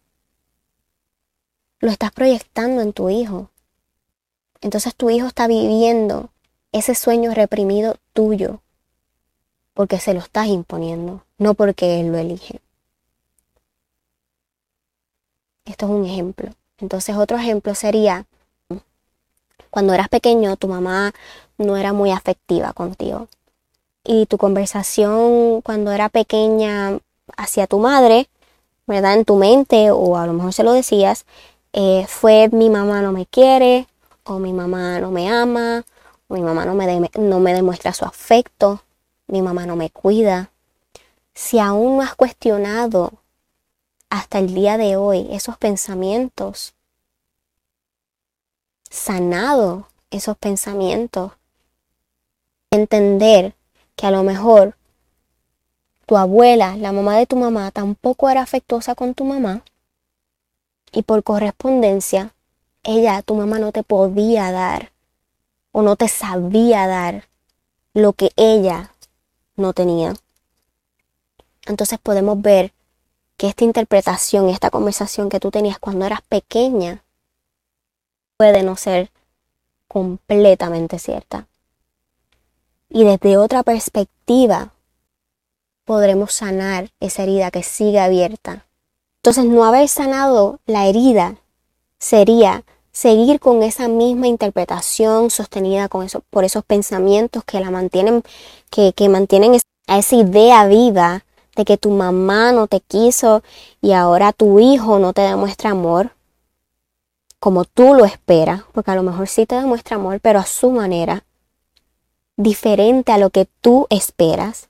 lo 1.81 1.91
estás 1.91 2.13
proyectando 2.13 2.83
en 2.83 2.93
tu 2.93 3.09
hijo. 3.09 3.51
Entonces 4.61 4.95
tu 4.95 5.09
hijo 5.09 5.27
está 5.27 5.47
viviendo 5.47 6.31
ese 6.73 6.95
sueño 6.95 7.35
reprimido 7.35 7.97
tuyo 8.13 8.61
porque 9.73 9.99
se 9.99 10.13
lo 10.13 10.21
estás 10.21 10.49
imponiendo, 10.49 11.25
no 11.39 11.55
porque 11.55 12.01
él 12.01 12.13
lo 12.13 12.19
elige. 12.19 12.61
Esto 15.65 15.87
es 15.87 15.93
un 15.93 16.05
ejemplo. 16.05 16.53
Entonces 16.81 17.17
otro 17.17 17.37
ejemplo 17.37 17.75
sería, 17.75 18.27
cuando 19.71 19.95
eras 19.95 20.09
pequeño 20.09 20.57
tu 20.57 20.67
mamá 20.69 21.13
no 21.59 21.77
era 21.77 21.93
muy 21.93 22.11
afectiva 22.11 22.73
contigo. 22.73 23.29
Y 24.03 24.27
tu 24.27 24.39
conversación 24.39 25.61
cuando 25.61 25.93
era 25.93 26.09
pequeña 26.09 26.99
hacia 27.37 27.67
tu 27.67 27.79
madre, 27.79 28.29
¿verdad? 28.87 29.15
En 29.15 29.25
tu 29.25 29.37
mente, 29.37 29.91
o 29.91 30.17
a 30.17 30.27
lo 30.27 30.33
mejor 30.33 30.53
se 30.53 30.65
lo 30.65 30.73
decías, 30.73 31.27
eh, 31.73 32.07
fue 32.09 32.49
mi 32.51 32.71
mamá 32.71 33.03
no 33.03 33.13
me 33.13 33.27
quiere, 33.27 33.87
o 34.25 34.39
mi 34.39 34.53
mamá 34.53 34.99
no 35.01 35.11
me 35.11 35.29
ama, 35.29 35.85
o 36.29 36.35
mi 36.35 36.41
mamá 36.41 36.65
no 36.65 36.75
me, 36.75 37.11
no 37.15 37.41
me 37.41 37.55
demuestra 37.55 37.93
su 37.93 38.05
afecto, 38.05 38.83
mi 39.29 39.43
mamá 39.43 39.67
no 39.67 39.77
me 39.77 39.91
cuida. 39.91 40.51
Si 41.35 41.59
aún 41.59 41.99
no 41.99 42.03
has 42.03 42.15
cuestionado 42.17 43.13
hasta 44.11 44.41
el 44.41 44.53
día 44.55 44.77
de 44.77 44.97
hoy 44.97 45.29
esos 45.31 45.57
pensamientos, 45.57 46.75
sanado 48.91 49.89
esos 50.11 50.37
pensamientos, 50.37 51.33
entender 52.71 53.55
que 53.97 54.07
a 54.07 54.11
lo 54.11 54.25
mejor 54.25 54.77
tu 56.07 56.17
abuela, 56.17 56.77
la 56.77 56.91
mamá 56.91 57.17
de 57.17 57.27
tu 57.27 57.37
mamá, 57.37 57.71
tampoco 57.71 58.29
era 58.29 58.43
afectuosa 58.43 58.97
con 58.97 59.15
tu 59.15 59.25
mamá, 59.25 59.63
y 60.93 61.03
por 61.03 61.23
correspondencia, 61.23 62.35
ella, 62.83 63.23
tu 63.23 63.37
mamá, 63.37 63.61
no 63.61 63.71
te 63.71 63.85
podía 63.85 64.51
dar 64.51 64.91
o 65.71 65.83
no 65.83 65.95
te 65.95 66.09
sabía 66.09 66.89
dar 66.89 67.29
lo 67.95 68.13
que 68.13 68.33
ella 68.35 68.93
no 69.55 69.73
tenía. 69.73 70.15
Entonces 71.67 72.01
podemos 72.01 72.41
ver 72.43 72.73
que 73.41 73.49
esta 73.49 73.65
interpretación, 73.65 74.51
esta 74.51 74.69
conversación 74.69 75.31
que 75.31 75.41
tú 75.41 75.51
tenías 75.51 75.79
cuando 75.79 76.05
eras 76.05 76.21
pequeña, 76.29 77.03
puede 78.37 78.63
no 78.63 78.77
ser 78.77 79.11
completamente 79.89 80.99
cierta. 80.99 81.47
Y 82.91 83.05
desde 83.05 83.39
otra 83.39 83.63
perspectiva, 83.63 84.75
podremos 85.87 86.35
sanar 86.35 86.91
esa 87.01 87.23
herida 87.23 87.51
que 87.51 87.63
sigue 87.63 87.99
abierta 87.99 88.67
entonces, 89.23 89.45
no 89.45 89.67
haber 89.67 89.87
sanado 89.89 90.61
la 90.65 90.87
herida 90.87 91.37
sería 91.99 92.65
seguir 92.91 93.39
con 93.39 93.63
esa 93.63 93.87
misma 93.87 94.29
interpretación 94.29 95.29
sostenida 95.29 95.91
con 95.91 96.07
eso, 96.07 96.23
por 96.31 96.45
esos 96.45 96.65
pensamientos 96.65 97.45
que 97.45 97.61
la 97.61 97.71
mantienen, 97.71 98.23
que, 98.71 98.95
que 98.95 99.11
mantienen 99.11 99.61
a 99.87 99.99
esa 99.99 100.17
idea 100.17 100.67
viva 100.67 101.27
de 101.61 101.65
que 101.65 101.77
tu 101.77 101.91
mamá 101.91 102.53
no 102.53 102.67
te 102.67 102.81
quiso 102.81 103.43
y 103.81 103.93
ahora 103.93 104.33
tu 104.33 104.59
hijo 104.59 104.99
no 104.99 105.13
te 105.13 105.23
demuestra 105.23 105.71
amor 105.71 106.13
como 107.41 107.65
tú 107.65 107.95
lo 107.95 108.05
esperas, 108.05 108.63
porque 108.73 108.91
a 108.91 108.95
lo 108.95 109.03
mejor 109.03 109.27
sí 109.27 109.47
te 109.47 109.55
demuestra 109.55 109.97
amor, 109.97 110.21
pero 110.21 110.39
a 110.39 110.45
su 110.45 110.71
manera, 110.71 111.25
diferente 112.37 113.13
a 113.13 113.19
lo 113.19 113.31
que 113.31 113.49
tú 113.63 113.87
esperas, 113.89 114.69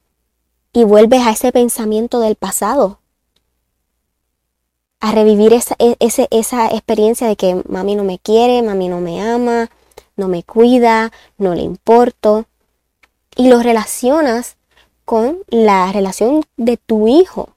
y 0.72 0.84
vuelves 0.84 1.26
a 1.26 1.32
ese 1.32 1.50
pensamiento 1.50 2.20
del 2.20 2.36
pasado, 2.36 3.00
a 5.00 5.10
revivir 5.10 5.52
esa, 5.52 5.74
e, 5.80 5.96
esa 5.98 6.68
experiencia 6.68 7.26
de 7.26 7.34
que 7.34 7.60
mami 7.68 7.96
no 7.96 8.04
me 8.04 8.20
quiere, 8.20 8.62
mami 8.62 8.88
no 8.88 9.00
me 9.00 9.20
ama, 9.20 9.68
no 10.16 10.28
me 10.28 10.44
cuida, 10.44 11.10
no 11.38 11.54
le 11.54 11.62
importo. 11.62 12.44
Y 13.36 13.48
lo 13.48 13.62
relacionas 13.62 14.56
con 15.10 15.42
la 15.48 15.90
relación 15.90 16.44
de 16.56 16.76
tu 16.76 17.08
hijo. 17.08 17.48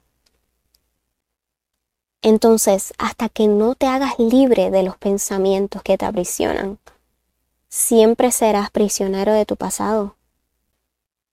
Entonces, 2.20 2.92
hasta 2.98 3.28
que 3.28 3.46
no 3.46 3.76
te 3.76 3.86
hagas 3.86 4.18
libre 4.18 4.72
de 4.72 4.82
los 4.82 4.96
pensamientos 4.96 5.80
que 5.84 5.96
te 5.96 6.04
aprisionan, 6.04 6.80
siempre 7.68 8.32
serás 8.32 8.72
prisionero 8.72 9.32
de 9.32 9.46
tu 9.46 9.54
pasado. 9.54 10.16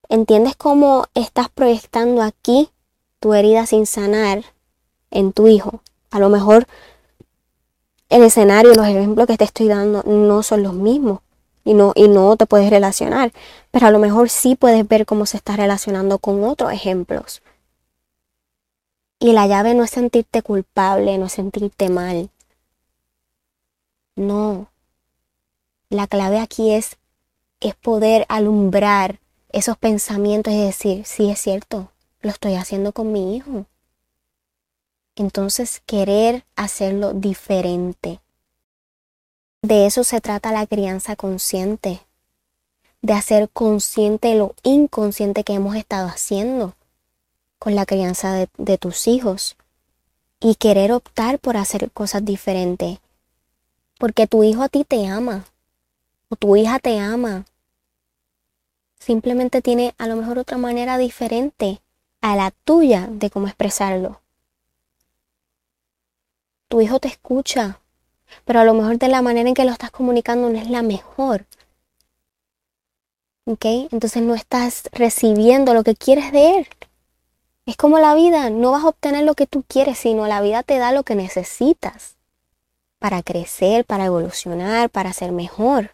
¿Entiendes 0.10 0.56
cómo 0.56 1.08
estás 1.16 1.50
proyectando 1.50 2.22
aquí 2.22 2.70
tu 3.20 3.34
herida 3.34 3.66
sin 3.66 3.88
sanar 3.88 4.44
en 5.10 5.34
tu 5.34 5.48
hijo? 5.48 5.82
A 6.12 6.20
lo 6.20 6.30
mejor 6.30 6.68
el 8.10 8.22
escenario, 8.22 8.76
los 8.76 8.86
ejemplos 8.86 9.26
que 9.26 9.38
te 9.38 9.46
estoy 9.46 9.70
dando 9.70 10.04
no 10.04 10.44
son 10.44 10.62
los 10.62 10.76
mismos 10.76 11.22
y 11.64 11.74
no, 11.74 11.94
y 11.96 12.08
no 12.08 12.36
te 12.38 12.46
puedes 12.46 12.70
relacionar, 12.70 13.32
pero 13.72 13.88
a 13.88 13.92
lo 13.92 14.00
mejor 14.00 14.30
sí 14.30 14.56
puedes 14.56 14.88
ver 14.88 15.06
cómo 15.06 15.26
se 15.26 15.38
está 15.38 15.56
relacionando 15.56 16.20
con 16.20 16.44
otros 16.44 16.72
ejemplos. 16.72 17.42
Y 19.20 19.34
la 19.34 19.48
llave 19.48 19.76
no 19.76 19.84
es 19.84 19.92
sentirte 19.92 20.42
culpable, 20.42 21.18
no 21.18 21.28
es 21.28 21.34
sentirte 21.34 21.90
mal. 21.90 22.30
No. 24.16 24.72
La 25.90 26.08
clave 26.08 26.40
aquí 26.40 26.72
es, 26.72 26.98
es 27.60 27.76
poder 27.76 28.26
alumbrar 28.30 29.20
esos 29.50 29.78
pensamientos 29.78 30.54
y 30.54 30.64
decir, 30.64 31.06
sí 31.06 31.30
es 31.30 31.40
cierto, 31.40 31.92
lo 32.22 32.30
estoy 32.30 32.56
haciendo 32.56 32.94
con 32.94 33.12
mi 33.12 33.36
hijo 33.36 33.66
entonces 35.16 35.82
querer 35.86 36.46
hacerlo 36.56 37.14
diferente. 37.14 38.21
De 39.64 39.86
eso 39.86 40.04
se 40.04 40.22
trata 40.22 40.52
la 40.52 40.66
crianza 40.66 41.16
consciente, 41.16 42.02
de 43.04 43.14
hacer 43.14 43.48
consciente 43.48 44.34
lo 44.34 44.56
inconsciente 44.64 45.44
que 45.44 45.54
hemos 45.54 45.76
estado 45.76 46.08
haciendo 46.08 46.74
con 47.60 47.76
la 47.76 47.86
crianza 47.86 48.48
de, 48.58 48.78
tus 48.80 49.08
hijos 49.08 49.56
y 50.40 50.56
querer 50.56 50.92
optar 50.92 51.38
por 51.38 51.58
hacer 51.58 51.92
cosas 51.92 52.26
diferentes, 52.26 52.98
porque 54.00 54.26
tu 54.26 54.44
hijo 54.44 54.64
a 54.64 54.70
ti 54.70 54.84
te 54.84 55.06
ama 55.06 55.46
o 56.30 56.36
tu 56.36 56.56
hija 56.56 56.80
te 56.80 57.00
ama. 57.00 57.46
Simplemente 58.98 59.62
tiene 59.62 59.94
a 60.00 60.08
lo 60.08 60.16
mejor 60.16 60.40
otra 60.40 60.58
manera 60.58 60.98
diferente 60.98 61.82
a 62.20 62.36
la 62.36 62.50
tuya 62.50 63.08
de 63.12 63.30
cómo 63.30 63.46
expresarlo. 63.46 64.22
Tu 66.68 66.82
hijo 66.82 67.00
te 67.00 67.10
escucha, 67.10 67.81
pero 68.46 68.60
a 68.60 68.66
lo 68.66 68.74
mejor 68.74 68.98
de 68.98 69.08
la 69.08 69.22
manera 69.22 69.50
en 69.50 69.56
que 69.56 69.66
lo 69.66 69.72
estás 69.72 69.92
comunicando 69.92 70.50
no 70.50 70.58
es 70.58 70.70
la 70.70 70.82
mejor. 70.82 71.46
¿Ok? 73.46 73.66
Entonces 73.92 74.22
no 74.24 74.36
estás 74.36 74.84
recibiendo 74.92 75.74
lo 75.74 75.84
que 75.84 75.96
quieres 75.96 76.32
de 76.32 76.58
él. 76.58 76.68
Es 77.66 77.78
como 77.78 78.00
la 78.00 78.16
vida, 78.16 78.50
no 78.50 78.72
vas 78.72 78.84
a 78.84 78.90
obtener 78.90 79.24
lo 79.24 79.36
que 79.36 79.48
tú 79.48 79.64
quieres, 79.68 79.98
sino 80.00 80.28
la 80.28 80.42
vida 80.42 80.64
te 80.64 80.78
da 80.78 80.92
lo 80.92 81.04
que 81.04 81.16
necesitas 81.16 82.16
para 83.00 83.24
crecer, 83.24 83.84
para 83.86 84.06
evolucionar, 84.06 84.90
para 84.90 85.12
ser 85.14 85.32
mejor. 85.32 85.92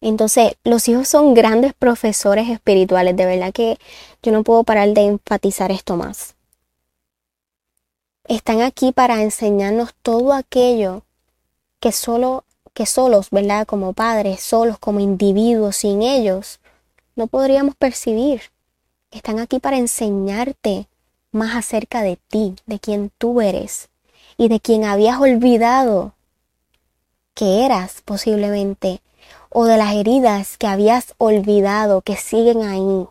Entonces, 0.00 0.56
los 0.62 0.88
hijos 0.88 1.08
son 1.08 1.34
grandes 1.34 1.74
profesores 1.74 2.48
espirituales, 2.48 3.16
de 3.16 3.26
verdad 3.26 3.52
que 3.52 3.78
yo 4.22 4.30
no 4.32 4.44
puedo 4.44 4.62
parar 4.62 4.90
de 4.90 5.06
enfatizar 5.06 5.72
esto 5.72 5.96
más. 5.96 6.35
Están 8.28 8.60
aquí 8.60 8.92
para 8.92 9.22
enseñarnos 9.22 9.94
todo 10.02 10.32
aquello 10.32 11.02
que 11.80 11.92
solo 11.92 12.44
que 12.76 12.84
solos, 12.84 13.28
¿verdad? 13.30 13.66
Como 13.66 13.94
padres, 13.94 14.42
solos 14.42 14.78
como 14.78 15.00
individuos, 15.00 15.76
sin 15.76 16.02
ellos, 16.02 16.60
no 17.14 17.26
podríamos 17.26 17.74
percibir. 17.74 18.42
Están 19.10 19.38
aquí 19.38 19.58
para 19.60 19.78
enseñarte 19.78 20.86
más 21.32 21.56
acerca 21.56 22.02
de 22.02 22.18
ti, 22.28 22.54
de 22.66 22.78
quién 22.78 23.10
tú 23.16 23.40
eres 23.40 23.88
y 24.36 24.48
de 24.48 24.60
quién 24.60 24.84
habías 24.84 25.18
olvidado 25.18 26.12
que 27.32 27.64
eras 27.64 28.02
posiblemente 28.04 29.00
o 29.48 29.64
de 29.64 29.78
las 29.78 29.94
heridas 29.94 30.58
que 30.58 30.66
habías 30.66 31.14
olvidado 31.16 32.02
que 32.02 32.16
siguen 32.16 32.62
ahí, 32.62 33.06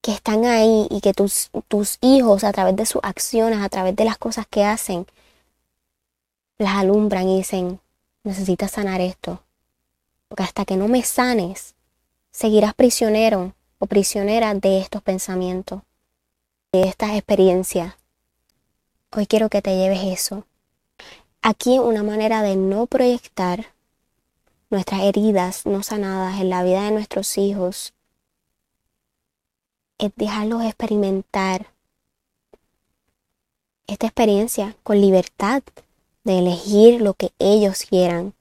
que 0.00 0.12
están 0.12 0.44
ahí 0.44 0.86
y 0.90 1.00
que 1.00 1.12
tus, 1.12 1.50
tus 1.68 1.98
hijos 2.00 2.44
a 2.44 2.52
través 2.52 2.76
de 2.76 2.86
sus 2.86 3.00
acciones, 3.02 3.60
a 3.60 3.68
través 3.68 3.96
de 3.96 4.04
las 4.04 4.18
cosas 4.18 4.46
que 4.46 4.64
hacen, 4.64 5.06
las 6.58 6.74
alumbran 6.76 7.28
y 7.28 7.38
dicen, 7.38 7.80
necesitas 8.24 8.72
sanar 8.72 9.00
esto. 9.00 9.42
Porque 10.28 10.42
hasta 10.42 10.64
que 10.64 10.76
no 10.76 10.88
me 10.88 11.02
sanes, 11.02 11.74
seguirás 12.30 12.74
prisionero 12.74 13.54
o 13.78 13.86
prisionera 13.86 14.54
de 14.54 14.80
estos 14.80 15.02
pensamientos, 15.02 15.82
de 16.72 16.82
estas 16.82 17.12
experiencias. 17.12 17.94
Hoy 19.16 19.26
quiero 19.26 19.48
que 19.48 19.62
te 19.62 19.76
lleves 19.76 20.04
eso. 20.04 20.44
Aquí 21.40 21.78
una 21.78 22.02
manera 22.02 22.42
de 22.42 22.56
no 22.56 22.86
proyectar 22.86 23.72
nuestras 24.70 25.02
heridas 25.02 25.64
no 25.64 25.82
sanadas 25.82 26.40
en 26.40 26.50
la 26.50 26.62
vida 26.62 26.82
de 26.82 26.90
nuestros 26.90 27.38
hijos 27.38 27.94
es 29.98 30.12
dejarlos 30.16 30.62
experimentar 30.62 31.66
esta 33.86 34.06
experiencia 34.06 34.76
con 34.82 35.00
libertad 35.00 35.62
de 36.24 36.38
elegir 36.38 37.00
lo 37.00 37.14
que 37.14 37.32
ellos 37.38 37.80
quieran 37.88 38.34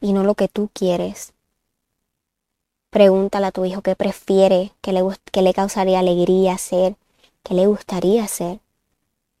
y 0.00 0.12
no 0.12 0.24
lo 0.24 0.34
que 0.34 0.48
tú 0.48 0.70
quieres. 0.72 1.32
Pregúntale 2.90 3.46
a 3.46 3.52
tu 3.52 3.64
hijo 3.64 3.82
qué 3.82 3.94
prefiere, 3.96 4.72
qué 4.80 4.92
le, 4.92 5.02
qué 5.30 5.42
le 5.42 5.54
causaría 5.54 6.00
alegría 6.00 6.54
hacer, 6.54 6.96
qué 7.42 7.54
le 7.54 7.66
gustaría 7.66 8.24
hacer. 8.24 8.60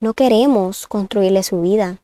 No 0.00 0.14
queremos 0.14 0.86
construirle 0.86 1.42
su 1.42 1.60
vida. 1.60 1.98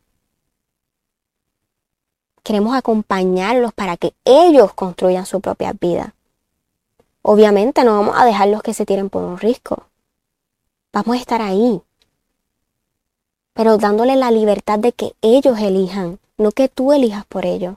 Queremos 2.42 2.75
acompañarlos 2.77 3.73
para 3.73 3.97
que 3.97 4.14
ellos 4.25 4.75
construyan 4.75 5.27
su 5.27 5.40
propia 5.40 5.73
vida. 5.73 6.14
Obviamente 7.27 7.85
no 7.85 7.95
vamos 7.99 8.17
a 8.19 8.27
dejarlos 8.27 8.63
que 8.63 8.75
se 8.75 8.85
tiren 8.85 9.09
por 9.09 9.23
un 9.25 9.39
risco. 9.39 9.85
Vamos 10.93 11.17
a 11.17 11.19
estar 11.19 11.41
ahí. 11.41 11.81
Pero 13.55 13.79
dándole 13.79 14.15
la 14.15 14.31
libertad 14.31 14.79
de 14.79 14.93
que 14.93 15.15
ellos 15.23 15.59
elijan, 15.59 16.19
no 16.37 16.53
que 16.53 16.69
tú 16.69 16.93
elijas 16.93 17.25
por 17.25 17.47
ellos. 17.47 17.77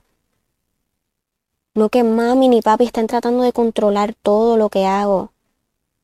No 1.75 1.87
que 1.87 2.03
mami 2.03 2.49
ni 2.49 2.61
papi 2.61 2.83
estén 2.83 3.07
tratando 3.07 3.41
de 3.41 3.53
controlar 3.53 4.15
todo 4.21 4.57
lo 4.57 4.67
que 4.67 4.85
hago. 4.85 5.31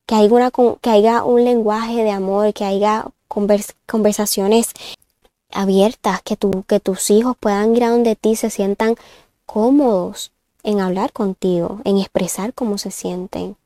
Que 0.06 0.14
haya, 0.14 0.32
una, 0.32 0.50
que 0.80 0.88
haya 0.88 1.22
un 1.22 1.44
lenguaje 1.44 2.02
de 2.02 2.12
amor, 2.12 2.54
que 2.54 2.64
haya 2.64 3.08
conversaciones 3.28 4.72
abiertas, 5.52 6.22
que, 6.22 6.38
que 6.66 6.80
tus 6.80 7.10
hijos 7.10 7.36
puedan 7.38 7.76
ir 7.76 7.84
a 7.84 7.90
donde 7.90 8.16
ti 8.16 8.36
se 8.36 8.48
sientan 8.48 8.96
cómodos 9.44 10.32
en 10.64 10.80
hablar 10.80 11.12
contigo, 11.12 11.80
en 11.84 11.98
expresar 11.98 12.54
cómo 12.54 12.78
se 12.78 12.90
sienten. 12.90 13.56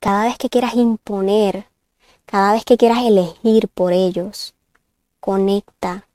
Cada 0.00 0.24
vez 0.24 0.36
que 0.36 0.50
quieras 0.50 0.74
imponer, 0.74 1.66
cada 2.26 2.52
vez 2.52 2.64
que 2.64 2.76
quieras 2.76 2.98
elegir 3.04 3.68
por 3.68 3.92
ellos, 3.92 4.54
conecta, 5.20 6.06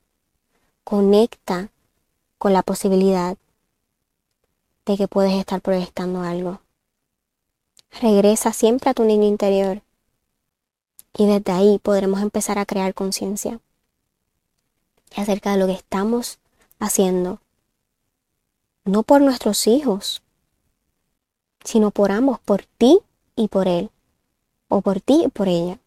conecta 0.84 1.70
con 2.38 2.52
la 2.52 2.62
posibilidad 2.62 3.36
de 4.84 4.96
que 4.96 5.08
puedes 5.08 5.32
estar 5.32 5.60
proyectando 5.62 6.20
algo. 6.20 6.60
Regresa 8.00 8.52
siempre 8.52 8.90
a 8.90 8.94
tu 8.94 9.04
niño 9.04 9.24
interior 9.24 9.80
y 11.16 11.26
desde 11.26 11.52
ahí 11.52 11.78
podremos 11.78 12.20
empezar 12.20 12.58
a 12.58 12.66
crear 12.66 12.92
conciencia 12.92 13.58
acerca 15.16 15.52
de 15.52 15.58
lo 15.58 15.66
que 15.66 15.72
estamos 15.72 16.38
haciendo, 16.78 17.40
no 18.84 19.02
por 19.02 19.22
nuestros 19.22 19.66
hijos, 19.66 20.22
sino 21.66 21.90
por 21.90 22.10
ambos, 22.10 22.38
por 22.40 22.62
ti 22.78 23.00
y 23.36 23.48
por 23.48 23.68
él, 23.68 23.90
o 24.68 24.80
por 24.80 25.02
ti 25.02 25.24
y 25.26 25.28
por 25.28 25.48
ella. 25.48 25.78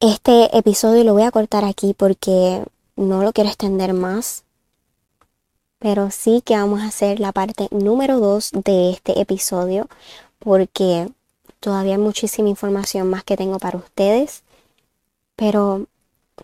Este 0.00 0.56
episodio 0.56 1.04
lo 1.04 1.12
voy 1.12 1.24
a 1.24 1.30
cortar 1.30 1.66
aquí 1.66 1.92
porque 1.92 2.64
no 2.96 3.22
lo 3.22 3.34
quiero 3.34 3.50
extender 3.50 3.92
más 3.92 4.44
pero 5.82 6.12
sí 6.12 6.42
que 6.44 6.54
vamos 6.54 6.80
a 6.80 6.86
hacer 6.86 7.18
la 7.18 7.32
parte 7.32 7.66
número 7.72 8.20
2 8.20 8.52
de 8.64 8.90
este 8.90 9.20
episodio 9.20 9.88
porque 10.38 11.08
todavía 11.58 11.94
hay 11.94 12.00
muchísima 12.00 12.48
información 12.48 13.10
más 13.10 13.24
que 13.24 13.36
tengo 13.36 13.58
para 13.58 13.78
ustedes, 13.78 14.44
pero 15.34 15.86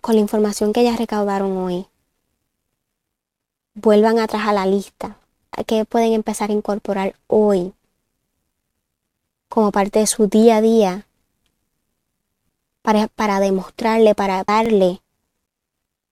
con 0.00 0.16
la 0.16 0.20
información 0.20 0.72
que 0.72 0.83
ya 0.83 0.96
recaudaron 0.96 1.57
hoy, 1.57 1.87
vuelvan 3.74 4.18
atrás 4.18 4.48
a 4.48 4.52
la 4.52 4.66
lista 4.66 5.18
que 5.68 5.85
pueden 5.85 6.14
empezar 6.14 6.50
a 6.50 6.54
incorporar 6.54 7.14
hoy 7.28 7.72
como 9.48 9.72
parte 9.72 10.00
de 10.00 10.06
su 10.06 10.26
día 10.26 10.56
a 10.56 10.61
día 10.61 11.06
para, 12.82 13.08
para 13.08 13.40
demostrarle, 13.40 14.14
para 14.14 14.44
darle 14.44 15.02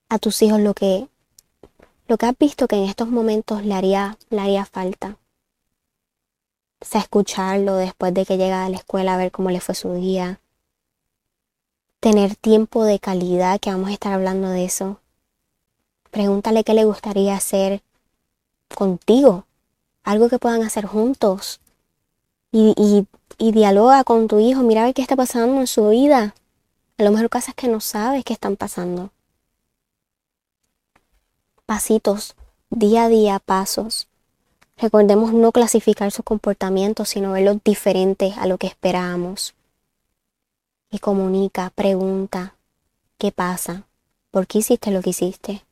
a 0.08 0.18
tus 0.18 0.42
hijos 0.42 0.60
lo 0.60 0.74
que 0.74 1.08
lo 2.08 2.18
que 2.18 2.26
has 2.26 2.38
visto 2.38 2.68
que 2.68 2.76
en 2.76 2.84
estos 2.84 3.08
momentos 3.08 3.64
le 3.64 3.74
haría, 3.74 4.16
le 4.30 4.40
haría 4.40 4.64
falta. 4.64 5.18
O 6.80 6.84
sea, 6.84 7.00
escucharlo 7.00 7.76
después 7.76 8.14
de 8.14 8.24
que 8.24 8.36
llega 8.36 8.64
a 8.64 8.68
la 8.68 8.76
escuela 8.76 9.14
a 9.14 9.18
ver 9.18 9.32
cómo 9.32 9.50
le 9.50 9.60
fue 9.60 9.74
su 9.74 9.92
día. 9.94 10.40
Tener 12.00 12.36
tiempo 12.36 12.84
de 12.84 13.00
calidad, 13.00 13.58
que 13.58 13.70
vamos 13.70 13.88
a 13.88 13.92
estar 13.92 14.12
hablando 14.12 14.50
de 14.50 14.64
eso. 14.64 15.00
Pregúntale 16.10 16.62
qué 16.62 16.74
le 16.74 16.84
gustaría 16.84 17.34
hacer 17.34 17.82
contigo. 18.74 19.46
Algo 20.04 20.28
que 20.28 20.38
puedan 20.38 20.62
hacer 20.62 20.86
juntos. 20.86 21.60
Y, 22.52 22.74
y, 22.76 23.06
y 23.38 23.52
dialoga 23.52 24.04
con 24.04 24.28
tu 24.28 24.38
hijo. 24.38 24.62
Mira 24.62 24.82
a 24.82 24.84
ver 24.86 24.94
qué 24.94 25.02
está 25.02 25.16
pasando 25.16 25.60
en 25.60 25.66
su 25.66 25.88
vida. 25.90 26.34
A 26.98 27.02
lo 27.02 27.10
mejor 27.10 27.28
cosas 27.28 27.54
que 27.54 27.68
no 27.68 27.80
sabes 27.80 28.24
que 28.24 28.32
están 28.32 28.56
pasando 28.56 29.10
pasitos, 31.66 32.36
día 32.70 33.04
a 33.04 33.08
día, 33.08 33.40
pasos. 33.40 34.06
Recordemos 34.78 35.32
no 35.32 35.52
clasificar 35.52 36.12
sus 36.12 36.24
comportamientos, 36.24 37.08
sino 37.08 37.32
verlos 37.32 37.58
diferentes 37.64 38.38
a 38.38 38.46
lo 38.46 38.56
que 38.56 38.68
esperábamos. 38.68 39.54
Y 40.90 41.00
comunica, 41.00 41.70
pregunta, 41.70 42.54
¿qué 43.18 43.32
pasa? 43.32 43.82
¿Por 44.30 44.46
qué 44.46 44.58
hiciste 44.58 44.92
lo 44.92 45.02
que 45.02 45.10
hiciste? 45.10 45.64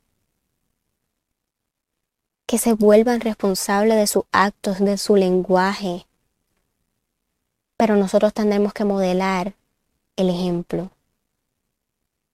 Que 2.47 2.59
se 2.59 2.73
vuelvan 2.73 3.21
responsables 3.21 3.97
de 3.97 4.07
sus 4.07 4.25
actos, 4.33 4.81
de 4.81 4.99
su 4.99 5.17
lenguaje. 5.17 6.07
Pero 7.77 7.97
nosotros 7.97 8.33
tendremos 8.33 8.73
que 8.73 8.85
modelar 8.85 9.55
el 10.17 10.31
ejemplo. 10.31 10.91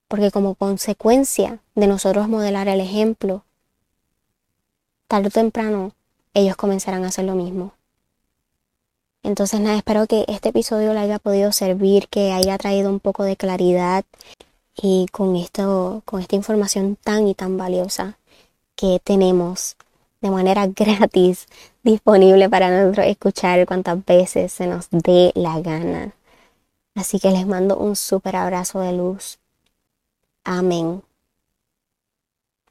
Porque 0.09 0.31
como 0.31 0.55
consecuencia 0.55 1.61
de 1.74 1.87
nosotros 1.87 2.29
modelar 2.29 2.68
el 2.68 2.81
ejemplo, 2.81 3.44
tarde 5.07 5.29
o 5.29 5.31
temprano 5.31 5.92
ellos 6.35 6.57
comenzarán 6.57 7.05
a 7.05 7.09
hacer 7.09 7.24
lo 7.24 7.35
mismo. 7.35 7.74
Entonces 9.22 9.61
nada, 9.61 9.76
espero 9.76 10.07
que 10.07 10.24
este 10.29 10.48
episodio 10.48 10.94
le 10.94 11.00
haya 11.00 11.18
podido 11.18 11.53
servir, 11.53 12.09
que 12.09 12.32
haya 12.32 12.57
traído 12.59 12.88
un 12.88 13.01
poco 13.01 13.24
de 13.24 13.36
claridad 13.36 14.05
y 14.74 15.07
con 15.12 15.36
esto, 15.36 16.03
con 16.05 16.20
esta 16.20 16.36
información 16.36 16.97
tan 16.97 17.28
y 17.28 17.34
tan 17.34 17.57
valiosa 17.59 18.18
que 18.76 19.01
tenemos 19.03 19.76
de 20.21 20.31
manera 20.31 20.66
gratis 20.75 21.47
disponible 21.83 22.49
para 22.49 22.71
nosotros 22.71 23.07
escuchar 23.07 23.66
cuantas 23.66 24.05
veces 24.05 24.53
se 24.53 24.66
nos 24.66 24.89
dé 24.91 25.33
la 25.35 25.61
gana. 25.61 26.14
Así 26.95 27.18
que 27.18 27.31
les 27.31 27.47
mando 27.47 27.77
un 27.77 27.97
súper 27.97 28.37
abrazo 28.37 28.81
de 28.81 28.93
luz. 28.93 29.39
Amén. 30.45 31.03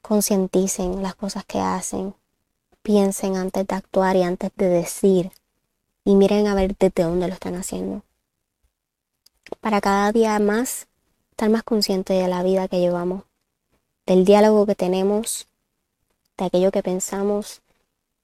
Concienticen 0.02 1.02
las 1.02 1.14
cosas 1.14 1.44
que 1.44 1.60
hacen 1.60 2.14
piensen 2.82 3.36
antes 3.36 3.66
de 3.66 3.74
actuar 3.74 4.16
y 4.16 4.22
antes 4.22 4.50
de 4.56 4.68
decir 4.68 5.30
y 6.04 6.14
miren 6.14 6.46
a 6.46 6.54
ver 6.54 6.76
desde 6.78 7.02
dónde 7.02 7.28
lo 7.28 7.34
están 7.34 7.54
haciendo. 7.54 8.02
Para 9.60 9.80
cada 9.80 10.12
día 10.12 10.38
más 10.38 10.86
estar 11.30 11.50
más 11.50 11.62
consciente 11.62 12.14
de 12.14 12.28
la 12.28 12.42
vida 12.42 12.68
que 12.68 12.80
llevamos, 12.80 13.24
del 14.06 14.24
diálogo 14.24 14.66
que 14.66 14.74
tenemos, 14.74 15.46
de 16.40 16.46
aquello 16.46 16.72
que 16.72 16.82
pensamos 16.82 17.62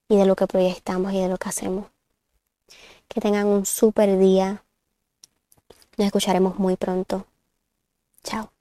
y 0.09 0.17
de 0.17 0.27
lo 0.27 0.37
que 0.37 0.47
proyectamos 0.47 1.13
y 1.13 1.21
de 1.21 1.29
lo 1.29 1.37
que 1.37 1.49
hacemos. 1.49 1.87
Que 3.09 3.21
tengan 3.21 3.47
un 3.47 3.67
súper 3.67 4.19
día. 4.19 4.65
Nos 5.97 6.07
escucharemos 6.07 6.59
muy 6.59 6.77
pronto. 6.77 7.27
Chao. 8.25 8.56